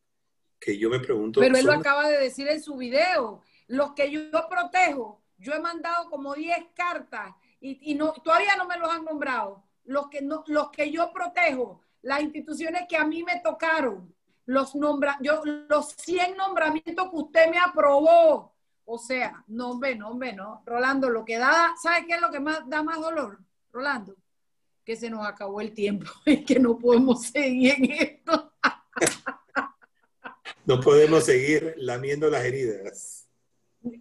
que 0.59 0.77
yo 0.77 0.89
me 0.89 0.99
pregunto. 0.99 1.39
Pero 1.39 1.57
él 1.57 1.65
lo 1.65 1.73
acaba 1.73 2.09
de 2.09 2.19
decir 2.19 2.47
en 2.47 2.61
su 2.61 2.75
video. 2.75 3.41
Los 3.67 3.93
que 3.93 4.11
yo 4.11 4.29
protejo, 4.49 5.23
yo 5.37 5.53
he 5.53 5.59
mandado 5.59 6.09
como 6.09 6.35
10 6.35 6.57
cartas 6.75 7.35
y, 7.61 7.95
no, 7.95 8.13
todavía 8.13 8.55
no 8.57 8.65
me 8.65 8.77
los 8.77 8.89
han 8.89 9.05
nombrado. 9.05 9.63
Los 9.83 10.09
que, 10.09 10.21
no, 10.21 10.43
los 10.47 10.69
que 10.69 10.91
yo 10.91 11.11
protejo, 11.13 11.81
las 12.01 12.21
instituciones 12.21 12.83
que 12.87 12.97
a 12.97 13.05
mí 13.05 13.23
me 13.23 13.39
tocaron, 13.41 14.13
los, 14.45 14.75
nombra, 14.75 15.17
yo, 15.21 15.41
los 15.45 15.93
100 15.97 16.37
nombramientos 16.37 17.09
que 17.09 17.15
usted 17.15 17.51
me 17.51 17.59
aprobó. 17.59 18.55
O 18.85 18.97
sea, 18.97 19.43
no, 19.47 19.71
hombre, 19.71 19.95
no, 19.95 20.09
hombre, 20.09 20.33
no. 20.33 20.63
Rolando, 20.65 21.09
lo 21.09 21.23
que 21.23 21.37
da, 21.37 21.75
¿sabe 21.81 22.07
qué 22.07 22.15
es 22.15 22.21
lo 22.21 22.31
que 22.31 22.39
más 22.39 22.67
da 22.67 22.81
más 22.81 22.99
dolor? 22.99 23.39
Rolando, 23.71 24.15
que 24.83 24.95
se 24.95 25.09
nos 25.09 25.27
acabó 25.27 25.61
el 25.61 25.73
tiempo 25.73 26.09
y 26.25 26.43
que 26.43 26.59
no 26.59 26.77
podemos 26.77 27.27
seguir 27.27 27.75
en 27.77 27.91
esto. 27.91 28.53
no 30.65 30.79
podemos 30.79 31.25
seguir 31.25 31.75
lamiendo 31.77 32.29
las 32.29 32.43
heridas. 32.43 33.27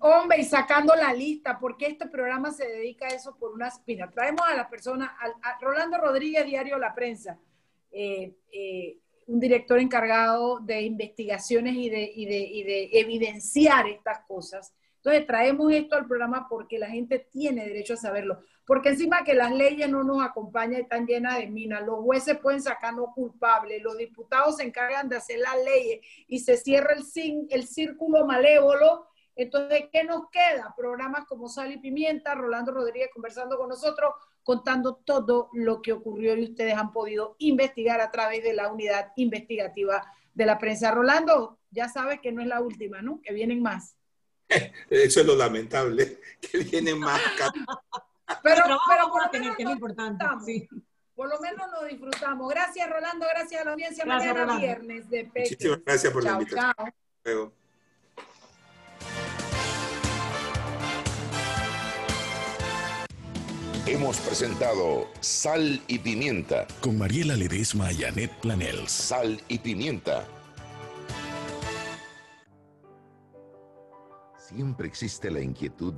Hombre, 0.01 0.40
y 0.40 0.44
sacando 0.44 0.94
la 0.96 1.12
lista, 1.12 1.59
porque 1.59 1.86
este 1.86 2.09
programa 2.09 2.51
se 2.51 2.66
dedica 2.66 3.07
a 3.07 3.11
eso 3.11 3.36
por 3.36 3.53
una 3.53 3.68
espina. 3.68 4.11
Traemos 4.11 4.42
a 4.49 4.57
la 4.57 4.68
persona, 4.68 5.16
a 5.20 5.59
Rolando 5.61 5.99
Rodríguez, 5.99 6.46
Diario 6.46 6.78
La 6.78 6.94
Prensa 6.94 7.38
eh, 7.91 8.36
eh, 8.53 8.99
un 9.26 9.41
director 9.41 9.78
encargado 9.78 10.61
de 10.61 10.82
investigaciones 10.82 11.74
y 11.74 11.91
de, 11.91 12.12
y, 12.14 12.26
de, 12.26 12.39
y 12.39 12.62
de, 12.62 12.91
evidenciar 12.93 13.86
estas 13.89 14.20
cosas. 14.26 14.72
Entonces 14.97 15.26
traemos 15.26 15.72
esto 15.72 15.97
al 15.97 16.07
programa 16.07 16.49
porque 16.49 16.78
la 16.78 16.89
gente 16.89 17.18
tiene 17.18 17.66
derecho 17.66 17.95
a 17.95 17.99
saberlo. 17.99 18.41
Porque 18.66 18.91
encima 18.91 19.24
que 19.24 19.34
las 19.34 19.53
leyes 19.53 19.89
no 19.89 20.03
nos 20.03 20.22
acompañan 20.22 20.80
y 20.80 20.82
están 20.82 21.07
llenas 21.07 21.39
de 21.39 21.47
minas, 21.47 21.84
los 21.86 22.01
jueces 22.01 22.39
pueden 22.39 22.61
sacarnos 22.61 23.11
culpables, 23.14 23.82
los 23.82 23.97
diputados 23.97 24.57
se 24.57 24.64
encargan 24.64 25.09
de 25.09 25.16
hacer 25.16 25.39
las 25.39 25.57
leyes 25.64 26.01
y 26.26 26.41
se 26.41 26.57
cierra 26.57 26.95
el, 26.95 27.47
el 27.51 27.66
círculo 27.66 28.26
malévolo 28.26 29.09
entonces, 29.39 29.84
¿qué 29.93 30.03
nos 30.03 30.28
queda? 30.30 30.74
Programas 30.76 31.24
como 31.26 31.49
Sal 31.49 31.70
y 31.70 31.78
Pimienta, 31.78 32.34
Rolando 32.34 32.72
Rodríguez 32.72 33.09
conversando 33.14 33.57
con 33.57 33.68
nosotros, 33.68 34.12
contando 34.49 34.94
todo 34.94 35.51
lo 35.53 35.82
que 35.82 35.92
ocurrió 35.92 36.34
y 36.34 36.44
ustedes 36.44 36.72
han 36.72 36.90
podido 36.90 37.36
investigar 37.38 38.01
a 38.01 38.11
través 38.11 38.42
de 38.42 38.55
la 38.55 38.72
unidad 38.72 39.12
investigativa 39.16 40.11
de 40.32 40.46
la 40.46 40.59
prensa. 40.59 40.90
Rolando, 40.90 41.59
ya 41.70 41.90
sabes 41.90 42.18
que 42.22 42.32
no 42.32 42.40
es 42.40 42.49
la 42.49 42.62
última, 42.62 43.03
¿no? 43.03 43.20
Que 43.20 43.34
vienen 43.34 43.61
más. 43.61 43.94
Eso 44.88 45.20
es 45.20 45.26
lo 45.26 45.36
lamentable, 45.36 46.18
que 46.40 46.61
vienen 46.61 46.99
más. 46.99 47.20
pero, 48.42 48.62
pero, 48.64 48.78
pero 48.88 49.30
tener, 49.30 49.55
que 49.55 49.64
es 49.64 49.68
importante. 49.68 50.24
Sí. 50.46 50.66
Por 51.14 51.28
lo 51.28 51.38
menos 51.40 51.70
nos 51.70 51.86
disfrutamos. 51.86 52.49
Gracias, 52.49 52.88
Rolando. 52.88 53.26
Gracias 53.28 53.61
a 53.61 53.64
la 53.66 53.72
audiencia. 53.72 54.03
Gracias, 54.07 54.32
Mañana 54.32 54.46
Rolando. 54.46 54.62
viernes 54.62 55.11
de 55.11 55.24
Peque. 55.26 55.51
Muchísimas 55.51 55.84
gracias 55.84 56.11
por 56.11 56.24
la 56.24 56.30
Chao, 56.30 56.40
invitación. 56.40 56.74
chao. 56.74 56.86
Hasta 56.86 57.30
luego. 57.30 57.53
Hemos 63.91 64.18
presentado 64.18 65.09
Sal 65.20 65.80
y 65.89 65.99
Pimienta. 65.99 66.66
con 66.82 66.99
Mariela 66.99 67.34
Ledesma 67.36 67.91
y 67.91 68.05
Annette 68.05 68.34
Planels. 68.43 68.91
Sal 68.91 69.41
y 69.49 69.59
Pimienta. 69.59 70.26
Siempre 74.39 74.89
existe 74.89 75.30
la 75.30 75.41
inquietud 75.41 75.95